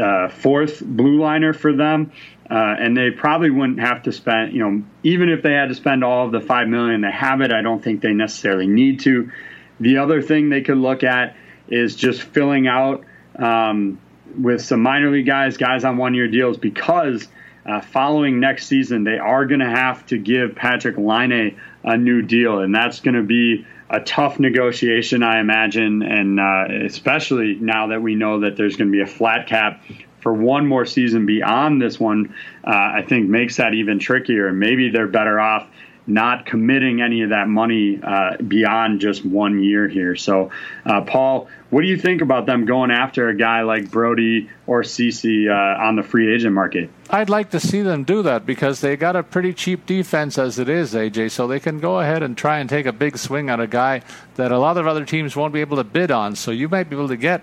[0.03, 2.11] uh, fourth blue liner for them,
[2.51, 5.75] uh, and they probably wouldn't have to spend, you know, even if they had to
[5.77, 7.53] spend all of the five million they have it.
[7.53, 9.31] I don't think they necessarily need to.
[9.79, 11.37] The other thing they could look at
[11.69, 13.05] is just filling out
[13.37, 14.01] um,
[14.37, 17.29] with some minor league guys, guys on one year deals, because
[17.65, 22.23] uh, following next season, they are going to have to give Patrik Laine a new
[22.23, 27.89] deal, and that's going to be a tough negotiation, I imagine, and uh, especially now
[27.89, 29.83] that we know that there's going to be a flat cap
[30.21, 32.35] for one more season beyond this one,
[32.65, 34.53] uh, I think makes that even trickier.
[34.53, 35.67] Maybe they're better off
[36.11, 40.17] not committing any of that money uh, beyond just one year here.
[40.17, 40.51] So,
[40.85, 44.83] uh, Paul, what do you think about them going after a guy like Brodie or
[44.83, 46.91] Ceci uh, on the free agent market?
[47.09, 50.59] I'd like to see them do that because they got a pretty cheap defense as
[50.59, 51.31] it is, AJ.
[51.31, 54.03] So they can go ahead and try and take a big swing on a guy
[54.35, 56.35] that a lot of other teams won't be able to bid on.
[56.35, 57.43] So you might be able to get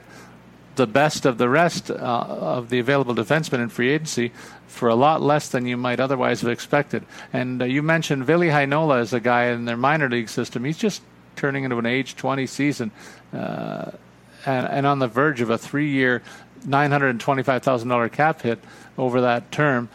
[0.76, 4.32] the best of the rest uh, of the available defensemen in free agency
[4.68, 7.04] for a lot less than you might otherwise have expected.
[7.34, 10.64] And uh, you mentioned Ville Heinola as a guy in their minor league system.
[10.64, 11.02] He's just
[11.36, 12.92] turning into an age 20 season
[13.34, 13.92] uh,
[14.46, 16.24] and, and on the verge of a three year,
[16.66, 18.60] $925,000 cap hit
[18.98, 19.90] over that term.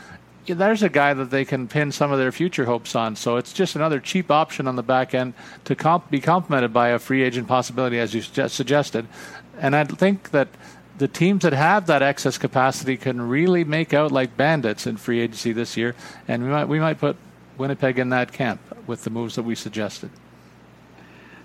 [0.46, 3.14] There's a guy that they can pin some of their future hopes on.
[3.14, 6.88] So it's just another cheap option on the back end to comp- be complemented by
[6.88, 9.06] a free agent possibility, as you just suggested.
[9.58, 10.48] And I think that
[10.98, 15.20] the teams that have that excess capacity can really make out like bandits in free
[15.20, 15.94] agency this year,
[16.28, 17.16] and we might we might put
[17.58, 20.10] Winnipeg in that camp with the moves that we suggested.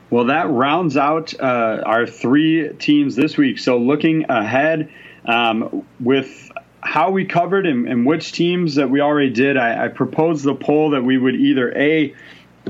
[0.10, 3.60] Well, that rounds out uh, our three teams this week.
[3.60, 4.89] So, looking ahead
[5.26, 6.50] um, with
[6.82, 10.56] how we covered and, and, which teams that we already did, I, I proposed the
[10.56, 12.16] poll that we would either A,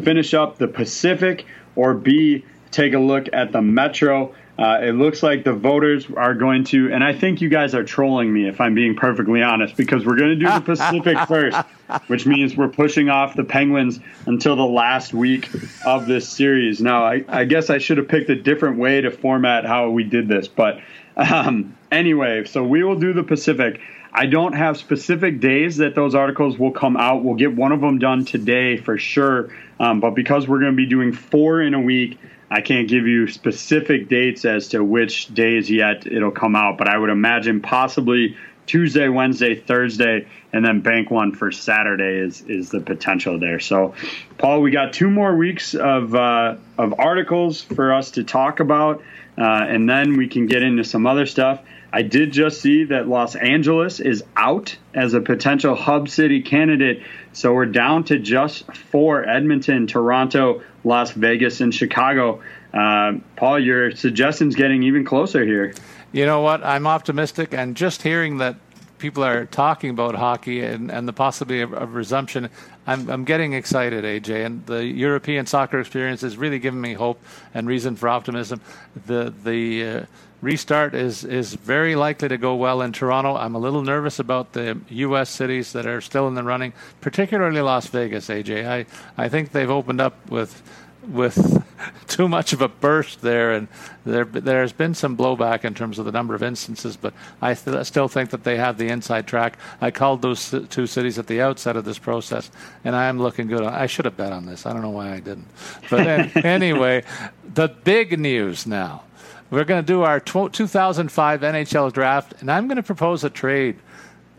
[0.01, 4.33] finish up the Pacific, or B, take a look at the Metro.
[4.57, 7.83] Uh, it looks like the voters are going to, and I think you guys are
[7.83, 11.57] trolling me if I'm being perfectly honest, because we're going to do the Pacific first,
[12.07, 15.49] which means we're pushing off the Penguins until the last week
[15.85, 16.81] of this series.
[16.81, 20.03] Now, I, I guess I should have picked a different way to format how we
[20.03, 20.79] did this, but
[21.17, 23.79] um, anyway, so we will do the Pacific.
[24.13, 27.23] I don't have specific days that those articles will come out.
[27.23, 29.49] We'll get one of them done today for sure.
[29.79, 32.17] Um, but because we're going to be doing four in a week,
[32.49, 36.87] I can't give you specific dates as to which days yet it'll come out, but
[36.87, 38.37] I would imagine possibly
[38.67, 43.59] Tuesday, Wednesday, Thursday, and then bank one for Saturday is is the potential there.
[43.59, 43.95] So,
[44.37, 49.01] Paul, we got two more weeks of uh, of articles for us to talk about,
[49.37, 51.61] uh, and then we can get into some other stuff.
[51.91, 57.03] I did just see that Los Angeles is out as a potential hub city candidate.
[57.31, 62.41] So we're down to just four Edmonton, Toronto, Las Vegas, and Chicago.
[62.73, 65.73] Uh, Paul, your suggestion's getting even closer here.
[66.11, 66.63] You know what?
[66.63, 68.55] I'm optimistic, and just hearing that
[68.97, 72.49] people are talking about hockey and, and the possibility of, of resumption,
[72.85, 74.45] I'm, I'm getting excited, AJ.
[74.45, 77.21] And the European soccer experience is really giving me hope
[77.53, 78.61] and reason for optimism.
[79.05, 80.05] The the uh,
[80.41, 83.35] restart is is very likely to go well in Toronto.
[83.35, 85.29] I'm a little nervous about the U.S.
[85.29, 88.27] cities that are still in the running, particularly Las Vegas.
[88.27, 88.85] AJ, I
[89.17, 90.61] I think they've opened up with
[91.07, 91.63] with
[92.07, 93.67] too much of a burst there, and
[94.05, 96.97] there there's been some blowback in terms of the number of instances.
[96.97, 99.57] But I th- still think that they have the inside track.
[99.81, 102.51] I called those two cities at the outset of this process,
[102.83, 103.63] and I am looking good.
[103.63, 104.65] I should have bet on this.
[104.65, 105.47] I don't know why I didn't.
[105.89, 107.03] But anyway,
[107.53, 109.03] the big news now
[109.49, 113.77] we're going to do our 2005 NHL draft, and I'm going to propose a trade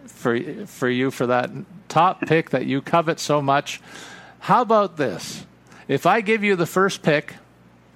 [0.06, 1.50] for for you for that
[1.88, 3.80] top pick that you covet so much.
[4.40, 5.46] How about this?
[5.86, 7.36] If I give you the first pick,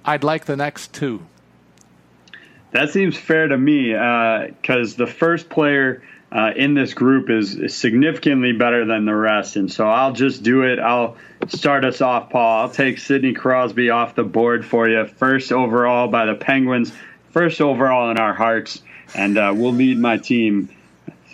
[0.03, 1.25] I'd like the next two.
[2.71, 6.01] That seems fair to me because uh, the first player
[6.33, 9.55] uh, in this group is, is, significantly better than the rest.
[9.55, 10.79] And so I'll just do it.
[10.79, 11.15] I'll
[11.47, 12.61] start us off, Paul.
[12.61, 15.05] I'll take Sidney Crosby off the board for you.
[15.05, 16.91] First overall by the Penguins,
[17.29, 18.81] first overall in our hearts.
[19.13, 20.75] And uh, we'll lead my team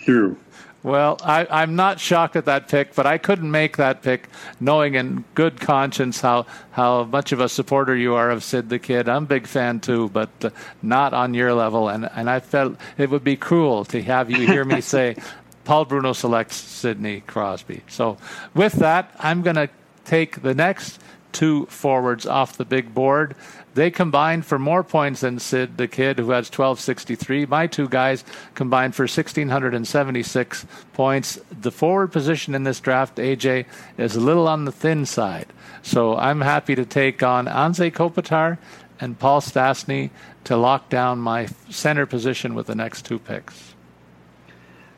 [0.04, 0.36] through.
[0.82, 4.28] Well, I, am not shocked at that pick, but I couldn't make that pick
[4.60, 8.78] knowing in good conscience how, how much of a supporter you are of Sid the
[8.78, 9.06] Kid.
[9.06, 10.50] I'm a big fan too, but uh,
[10.80, 11.90] not on your level.
[11.90, 15.16] And, and I felt it would be cruel to have you hear me say,
[15.64, 17.82] Paul Bruno selects Sidney Crosby.
[17.86, 18.16] So
[18.54, 19.68] with that, I'm going to
[20.06, 20.98] take the next
[21.32, 23.36] two forwards off the big board.
[23.74, 27.46] They combined for more points than Sid the Kid, who has 1263.
[27.46, 31.38] My two guys combined for 1,676 points.
[31.60, 33.66] The forward position in this draft, AJ,
[33.96, 35.46] is a little on the thin side.
[35.82, 38.58] So I'm happy to take on Anze Kopitar
[39.00, 40.10] and Paul Stastny
[40.44, 43.74] to lock down my center position with the next two picks.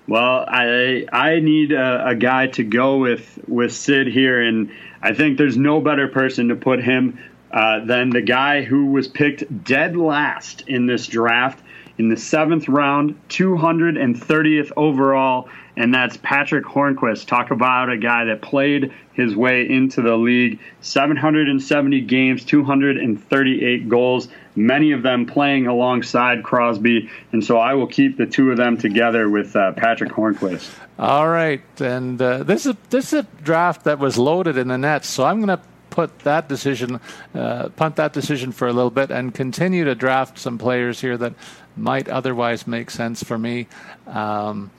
[0.08, 5.14] Well, I I need a, a, guy to go with with Sid here, and I
[5.14, 7.20] think there's no better person to put him
[7.52, 11.62] uh, than the guy who was picked dead last in this draft
[11.98, 17.26] in the seventh round, 230th overall, and that's Patric Hornqvist.
[17.26, 24.28] Talk about a guy that played his way into the league 770 games, 238 goals,
[24.56, 27.10] many of them playing alongside Crosby.
[27.32, 30.74] And so I will keep the two of them together with uh, Patric Hornqvist.
[30.98, 31.62] All right.
[31.80, 35.24] And uh, this, is, this is a draft that was loaded in the Nets, so
[35.24, 36.98] I'm going to put that decision,
[37.34, 41.18] uh, punt that decision for a little bit, and continue to draft some players here
[41.18, 41.34] that
[41.76, 43.68] might otherwise make sense for me.
[44.06, 44.70] Um,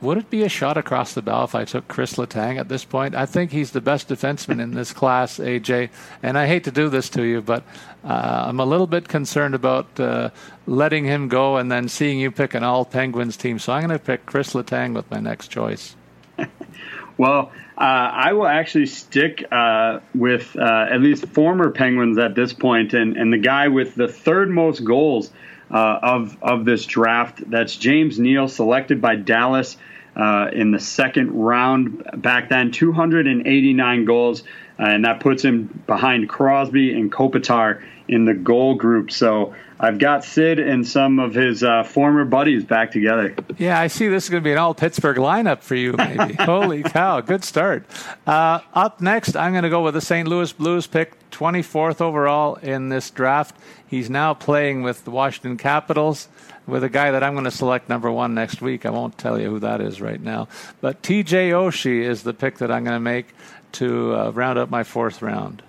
[0.00, 2.84] would it be a shot across the bow if I took Chris Letang at this
[2.84, 3.14] point?
[3.16, 5.90] I think he's the best defenseman in this class, AJ.
[6.22, 7.64] And I hate to do this to you, but
[8.04, 10.30] uh, I'm a little bit concerned about uh,
[10.66, 13.58] letting him go and then seeing you pick an all Penguins team.
[13.58, 15.96] So I'm going to pick Chris Letang with my next choice.
[17.16, 22.52] well, uh, I will actually stick uh, with uh, at least former Penguins at this
[22.52, 25.30] point, and, and the guy with the third most goals
[25.70, 27.48] uh, of of this draft.
[27.50, 29.76] That's James Neal, selected by Dallas
[30.16, 34.44] uh, in the second round back then, 289 goals,
[34.78, 39.10] and that puts him behind Crosby and Kopitar in the goal group.
[39.10, 43.34] So I've got Sid and some of his uh, former buddies back together.
[43.58, 46.34] Yeah, I see this is going to be an all Pittsburgh lineup for you, maybe.
[46.40, 47.84] Holy cow, good start.
[48.26, 50.28] Uh, up next, I'm going to go with the St.
[50.28, 53.56] Louis Blues pick, 24th overall in this draft.
[53.86, 56.28] He's now playing with the Washington Capitals
[56.66, 58.86] with a guy that I'm going to select number one next week.
[58.86, 60.48] I won't tell you who that is right now.
[60.80, 63.34] But TJ Oshie is the pick that I'm going to make
[63.74, 65.62] to uh, round up my fourth round.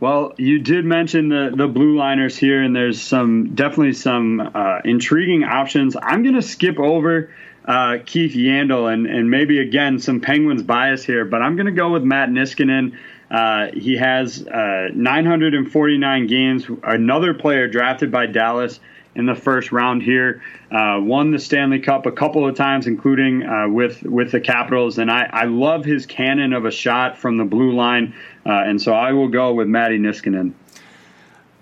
[0.00, 4.78] Well, you did mention the, the blue liners here, and there's some definitely some uh,
[4.82, 5.94] intriguing options.
[6.00, 7.30] I'm going to skip over
[7.66, 11.72] uh, Keith Yandle and, and maybe again some Penguins bias here, but I'm going to
[11.72, 12.96] go with Matt Niskanen.
[13.30, 16.66] Uh, he has uh, 949 games.
[16.82, 18.80] Another player drafted by Dallas
[19.14, 20.42] in the first round here.
[20.70, 24.98] Uh, won the Stanley Cup a couple of times, including uh, with with the Capitals.
[24.98, 28.14] And I, I love his cannon of a shot from the blue line.
[28.46, 30.52] Uh, and so I will go with Matti Niskanen.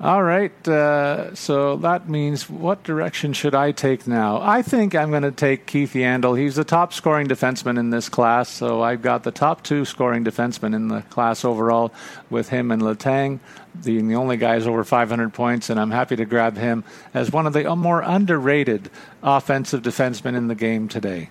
[0.01, 0.69] All right.
[0.69, 4.41] Uh, so that means what direction should I take now?
[4.41, 6.39] I think I'm going to take Keith Yandle.
[6.39, 8.49] He's the top scoring defenseman in this class.
[8.49, 11.93] So I've got the top two scoring defensemen in the class overall
[12.31, 13.41] with him and Letang
[13.85, 15.69] being the only guys over 500 points.
[15.69, 18.91] And I'm happy to grab him as one of the more underrated
[19.21, 21.31] offensive defensemen in the game today.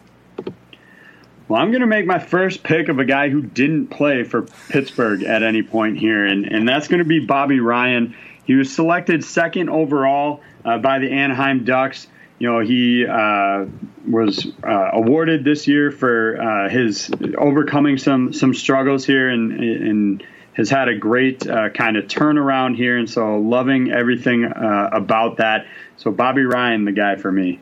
[1.47, 4.41] Well, I'm going to make my first pick of a guy who didn't play for
[4.67, 8.13] Pittsburgh at any point here, and, and that's going to be Bobby Ryan.
[8.47, 12.07] He was selected second overall uh, by the Anaheim Ducks.
[12.39, 13.65] You know, he uh,
[14.09, 20.23] was uh, awarded this year for uh, his overcoming some some struggles here, and and
[20.53, 25.37] has had a great uh, kind of turnaround here, and so loving everything uh, about
[25.37, 25.67] that.
[25.97, 27.59] So Bobby Ryan, the guy for me.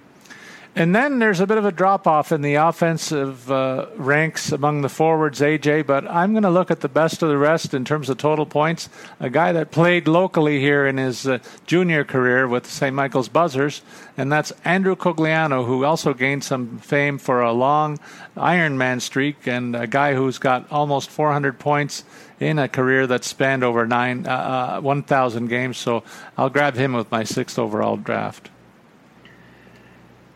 [0.78, 4.82] And then there's a bit of a drop off in the offensive uh, ranks among
[4.82, 7.86] the forwards, AJ, but I'm going to look at the best of the rest in
[7.86, 8.89] terms of total points.
[9.21, 12.93] A guy that played locally here in his uh, junior career with St.
[12.93, 13.84] Michael's Buzzers,
[14.17, 17.97] and that's Andrew Cogliano, who also gained some fame for a long
[18.36, 22.03] Ironman streak and a guy who's got almost 400 points
[22.38, 25.78] in a career that spanned over nine, uh, uh 1,000 games.
[25.78, 26.03] So
[26.38, 28.49] I'll grab him with my sixth overall draft.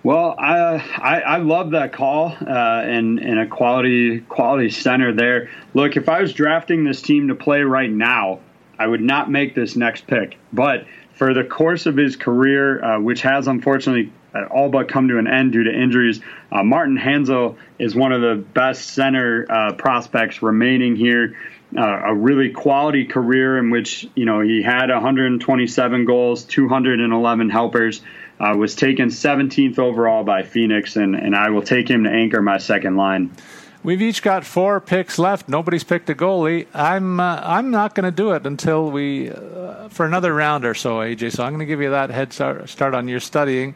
[0.01, 5.49] Well, I, I, I love that call uh, and and a quality quality center there.
[5.73, 8.39] Look, if I was drafting this team to play right now,
[8.77, 10.37] I would not make this next pick.
[10.53, 10.85] But
[11.15, 15.17] for the course of his career, uh, which has unfortunately uh, all but come to
[15.17, 19.73] an end due to injuries, uh, Martin Hanzal is one of the best center uh,
[19.73, 21.35] prospects remaining here.
[21.77, 28.01] Uh, a really quality career in which you know he had 127 goals, 211 helpers.
[28.39, 32.41] Uh, was taken 17th overall by Phoenix, and, and I will take him to anchor
[32.41, 33.35] my second line.
[33.81, 35.47] We've each got four picks left.
[35.47, 36.67] Nobody's picked a goalie.
[36.73, 40.73] I'm uh, I'm not going to do it until we uh, for another round or
[40.73, 41.33] so, AJ.
[41.33, 43.75] So I'm going to give you that head start, on your studying.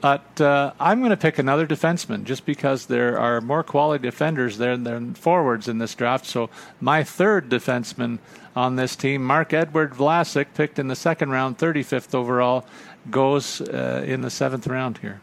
[0.00, 4.58] But uh, I'm going to pick another defenseman just because there are more quality defenders
[4.58, 6.26] there than forwards in this draft.
[6.26, 6.50] So
[6.80, 8.18] my third defenseman
[8.54, 12.66] on this team, Marc-Edouard Vlasic, picked in the second round, 35th overall,
[13.10, 15.20] goes uh, in the seventh round here.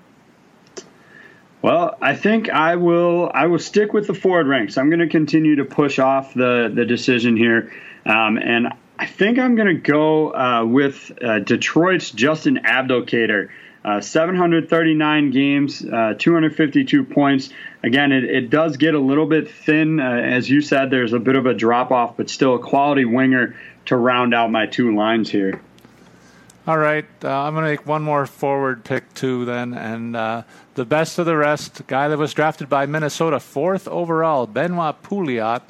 [1.62, 3.32] Well, I think I will.
[3.34, 4.78] I will stick with the forward ranks.
[4.78, 7.72] I'm going to continue to push off the the decision here,
[8.06, 8.68] um, and
[9.00, 13.50] I think I'm going to go uh, with uh, Detroit's Justin Abdelkader.
[13.86, 17.50] Uh, 739 games, uh, 252 points.
[17.84, 20.00] Again, it, it, does get a little bit thin.
[20.00, 23.04] Uh, as you said, there's a bit of a drop off, but still a quality
[23.04, 23.58] winger
[23.88, 25.62] to round out my two lines here.
[26.66, 30.44] All right, uh, I'm going to make one more forward pick too, then, and uh,
[30.76, 35.62] the best of the rest, guy that was drafted by Minnesota, fourth overall, Benoit Pouliot,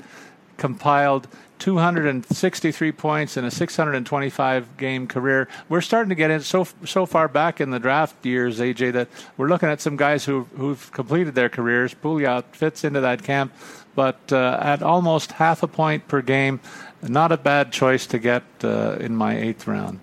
[0.57, 1.27] compiled
[1.57, 5.47] 263 points in a 625 game career.
[5.67, 9.07] We're starting to get in so so far back in the draft years, AJ, that
[9.35, 11.95] we're looking at some guys who who've completed their careers.
[11.95, 13.51] Pouliot fits into that camp,
[13.95, 16.59] but uh, at almost half a point per game,
[17.01, 19.99] not a bad choice to get uh, in my eighth round.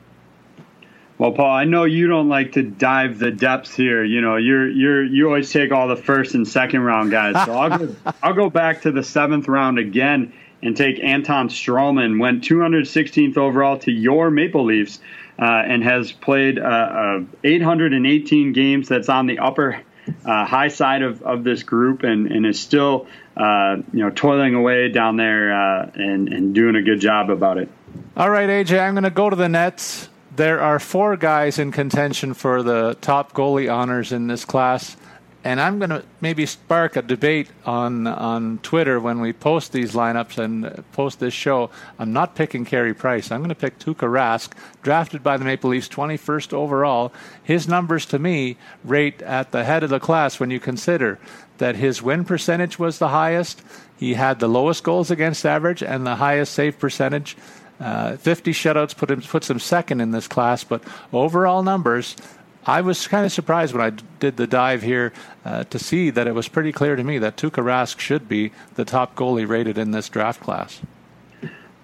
[1.21, 4.03] Well, Paul, I know you don't like to dive the depths here.
[4.03, 7.35] You know, you're you're you always take all the first and second round guys.
[7.45, 12.19] So I'll go I'll go back to the seventh round again and take Anton Stralman.
[12.19, 14.99] Went 216th overall to your Maple Leafs
[15.39, 18.89] uh, and has played uh, uh, 818 games.
[18.89, 19.83] That's on the upper
[20.25, 23.07] uh, high side of, of this group and, and is still
[23.37, 27.59] uh, you know toiling away down there uh, and and doing a good job about
[27.59, 27.69] it.
[28.17, 30.09] All right, AJ, I'm going to go to the Nets
[30.41, 34.97] there are four guys in contention for the top goalie honors in this class.
[35.45, 39.93] And I'm going to maybe spark a debate on on Twitter when we post these
[39.93, 41.69] lineups and post this show.
[41.99, 43.31] I'm not picking Carey Price.
[43.31, 47.13] I'm going to pick Tuukka Rask, drafted by the Maple Leafs 21st overall.
[47.43, 51.19] His numbers to me rate at the head of the class when you consider
[51.59, 53.63] that his win percentage was the highest.
[53.99, 57.37] He had the lowest goals against average and the highest save percentage.
[57.81, 62.15] Uh, 50 shutouts put him, puts him second in this class, but overall numbers,
[62.67, 65.13] I was kind of surprised when I did the dive here
[65.45, 68.53] uh, to see that it was pretty clear to me that Tuukka Rask should be
[68.75, 70.81] the top goalie rated in this draft class.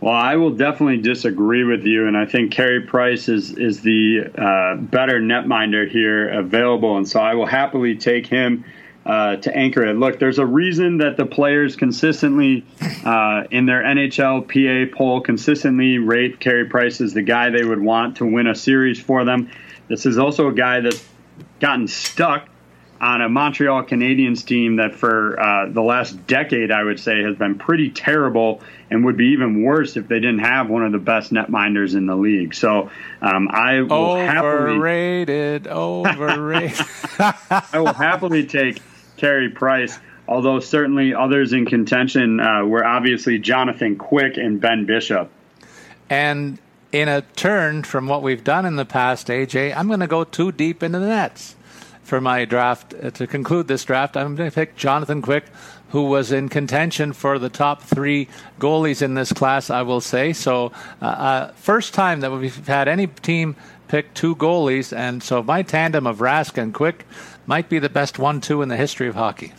[0.01, 4.27] Well, I will definitely disagree with you, and I think Carey Price is is the
[4.37, 8.65] uh, better netminder here available, and so I will happily take him
[9.07, 9.95] uh, to anchor it.
[9.95, 12.67] Look, there's a reason that the players consistently
[13.05, 17.81] uh, in their NHL PA poll consistently rate Carey Price as the guy they would
[17.81, 19.49] want to win a series for them.
[19.87, 21.03] This is also a guy that's
[21.61, 22.49] gotten stuck
[23.01, 27.37] on a Montreal Canadiens team that for uh, the last decade, I would say, has
[27.37, 30.99] been pretty terrible and would be even worse if they didn't have one of the
[30.99, 32.55] best netminders in the league.
[32.55, 32.91] So
[33.21, 36.87] um, I will happily overrated, happily, overrated.
[37.73, 38.81] I will happily take
[39.17, 39.99] Carey Price.
[40.29, 45.31] Although certainly others in contention uh, were obviously Jonathan Quick and Ben Bishop.
[46.11, 46.59] And
[46.93, 50.25] in a turn from what we've done in the past, AJ, I'm going to go
[50.25, 51.55] too deep into the nets
[52.03, 52.95] for my draft.
[52.95, 55.45] Uh, to conclude this draft, I'm going to pick Jonathan Quick,
[55.91, 60.33] who was in contention for the top three goalies in this class, I will say.
[60.33, 63.57] So, uh, uh, first time that we've had any team
[63.89, 67.07] pick two goalies, and so my tandem of Rask and Quick
[67.47, 69.53] might be the best one-two in the history of hockey.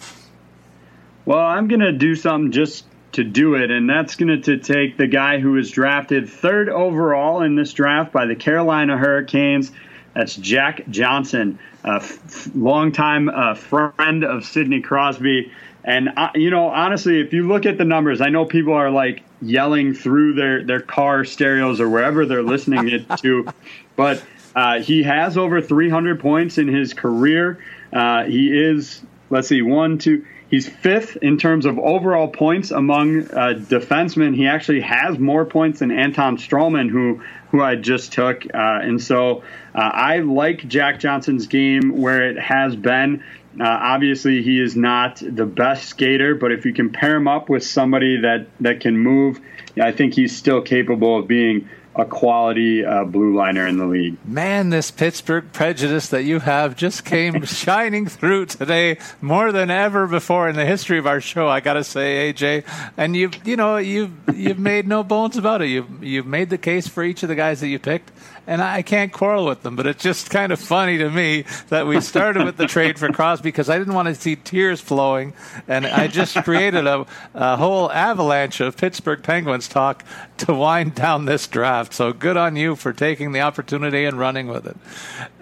[1.25, 4.97] Well, I'm going to do something just to do it, and that's going to take
[4.97, 9.71] the guy who was drafted third overall in this draft by the Carolina Hurricanes.
[10.13, 15.51] That's Jack Johnson, a f- longtime uh, friend of Sidney Crosby.
[15.84, 18.89] And, uh, you know, honestly, if you look at the numbers, I know people are
[18.89, 23.47] like yelling through their, their car stereos or wherever they're listening it to,
[23.97, 24.23] but
[24.55, 27.59] uh, he has over 300 points in his career.
[27.91, 30.25] Uh, he is, let's see, one, two.
[30.49, 34.33] He's fifth in terms of overall points among uh, defensemen.
[34.33, 37.21] He actually has more points than Anton Stralman, who
[37.51, 38.45] who I just took.
[38.45, 39.43] Uh, and so
[39.75, 43.23] uh, I like Jack Johnson's game where it has been.
[43.59, 47.49] Uh, obviously, he is not the best skater, but if you can pair him up
[47.49, 49.39] with somebody that, that can move,
[49.81, 54.17] I think he's still capable of being a quality uh, blue liner in the league.
[54.25, 60.07] Man, this Pittsburgh prejudice that you have just came shining through today more than ever
[60.07, 61.47] before in the history of our show.
[61.47, 62.63] I got to say, AJ,
[62.95, 65.69] and you you know you've you've made no bones about it.
[65.69, 68.11] You've you've made the case for each of the guys that you picked,
[68.47, 69.75] and I can't quarrel with them.
[69.75, 73.11] But it's just kind of funny to me that we started with the trade for
[73.11, 75.33] Crosby because I didn't want to see tears flowing,
[75.67, 80.03] and I just created a, a whole avalanche of Pittsburgh Penguins talk
[80.37, 81.93] to wind down this draft.
[81.93, 84.77] So good on you for taking the opportunity and running with it.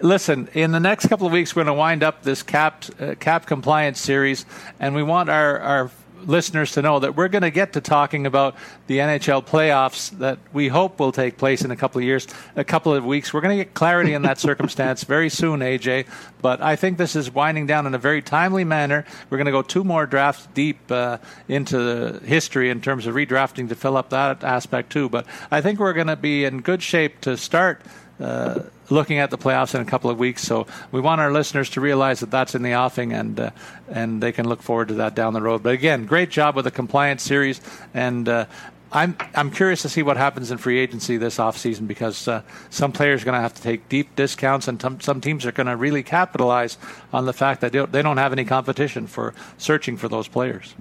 [0.00, 3.14] Listen, in the next couple of weeks, we're going to wind up this cap uh,
[3.20, 4.44] cap compliance series,
[4.80, 5.90] and we want our our
[6.26, 8.56] listeners to know that we're going to get to talking about
[8.86, 12.26] the NHL playoffs that we hope will take place in a couple of years,
[12.56, 13.32] a couple of weeks.
[13.32, 16.06] We're going to get clarity in that circumstance very soon, AJ.
[16.42, 19.04] But I think this is winding down in a very timely manner.
[19.30, 21.18] We're going to go two more drafts deep uh,
[21.48, 25.08] into the history in terms of redrafting to fill up that aspect too.
[25.08, 27.80] But I think we're going to be in good shape to start.
[28.20, 28.60] Uh,
[28.90, 30.42] looking at the playoffs in a couple of weeks.
[30.42, 33.50] So we want our listeners to realize that that's in the offing, and uh,
[33.88, 35.62] and they can look forward to that down the road.
[35.62, 37.60] But again, great job with the compliance series,
[37.94, 38.46] and uh,
[38.92, 42.92] I'm I'm curious to see what happens in free agency this offseason because uh, some
[42.92, 45.66] players are going to have to take deep discounts, and t- some teams are going
[45.66, 46.78] to really capitalize
[47.12, 50.28] on the fact that they don't, they don't have any competition for searching for those
[50.28, 50.74] players.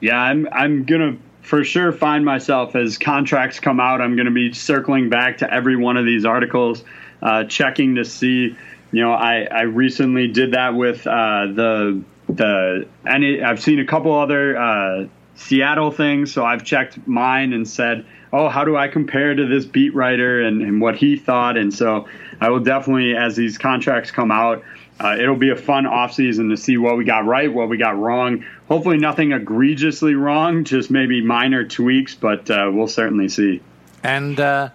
[0.00, 1.16] Yeah, I'm I'm gonna
[1.46, 4.00] for sure find myself as contracts come out.
[4.00, 6.82] I'm going to be circling back to every one of these articles,
[7.22, 8.56] uh, checking to see.
[8.92, 13.42] You know, I, I recently did that with uh, the the any.
[13.42, 18.48] I've seen a couple other uh, Seattle things, so I've checked mine and said, oh,
[18.48, 21.56] how do I compare to this beat writer and, and what he thought?
[21.56, 22.08] And so
[22.40, 24.64] I will definitely, as these contracts come out,
[24.98, 27.98] uh, it'll be a fun offseason to see what we got right, what we got
[27.98, 28.44] wrong.
[28.68, 33.60] Hopefully, nothing egregiously wrong, just maybe minor tweaks, but uh, we'll certainly see.
[34.02, 34.70] And uh,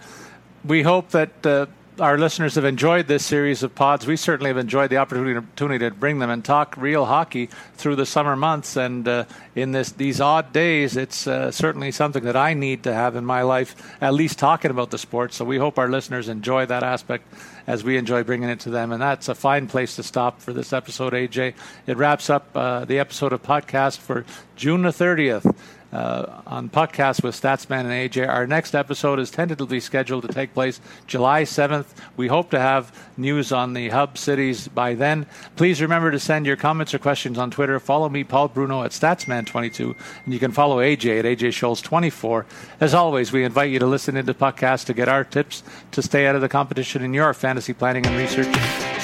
[0.64, 1.66] we hope that uh,
[2.00, 4.08] our listeners have enjoyed this series of pods.
[4.08, 8.06] We certainly have enjoyed the opportunity to bring them and talk real hockey through the
[8.06, 8.76] summer months.
[8.76, 12.94] And uh, in this these odd days, it's uh, certainly something that I need to
[12.94, 15.34] have in my life, at least talking about the sport.
[15.34, 17.26] So we hope our listeners enjoy that aspect
[17.68, 18.92] as we enjoy bringing it to them.
[18.92, 21.54] And that's a fine place to stop for this episode, AJ.
[21.88, 25.56] It wraps up uh, the episode of podcast for June the 30th
[25.92, 28.28] uh, on podcast with Statsman and AJ.
[28.28, 31.86] Our next episode is tentatively scheduled to take place July 7th.
[32.18, 35.26] We hope to have news on the hub cities by then.
[35.56, 37.80] Please remember to send your comments or questions on Twitter.
[37.80, 39.96] Follow me, Paul Bruno, at Statsman22,
[40.26, 42.46] and you can follow AJ at AJ Scholz24.
[42.80, 46.28] As always, we invite you to listen into podcast to get our tips to stay
[46.28, 48.56] out of the competition in your fantasy planning and research.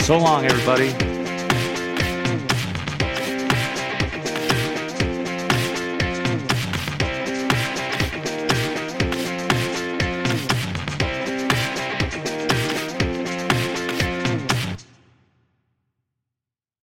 [0.02, 1.17] So long, everybody.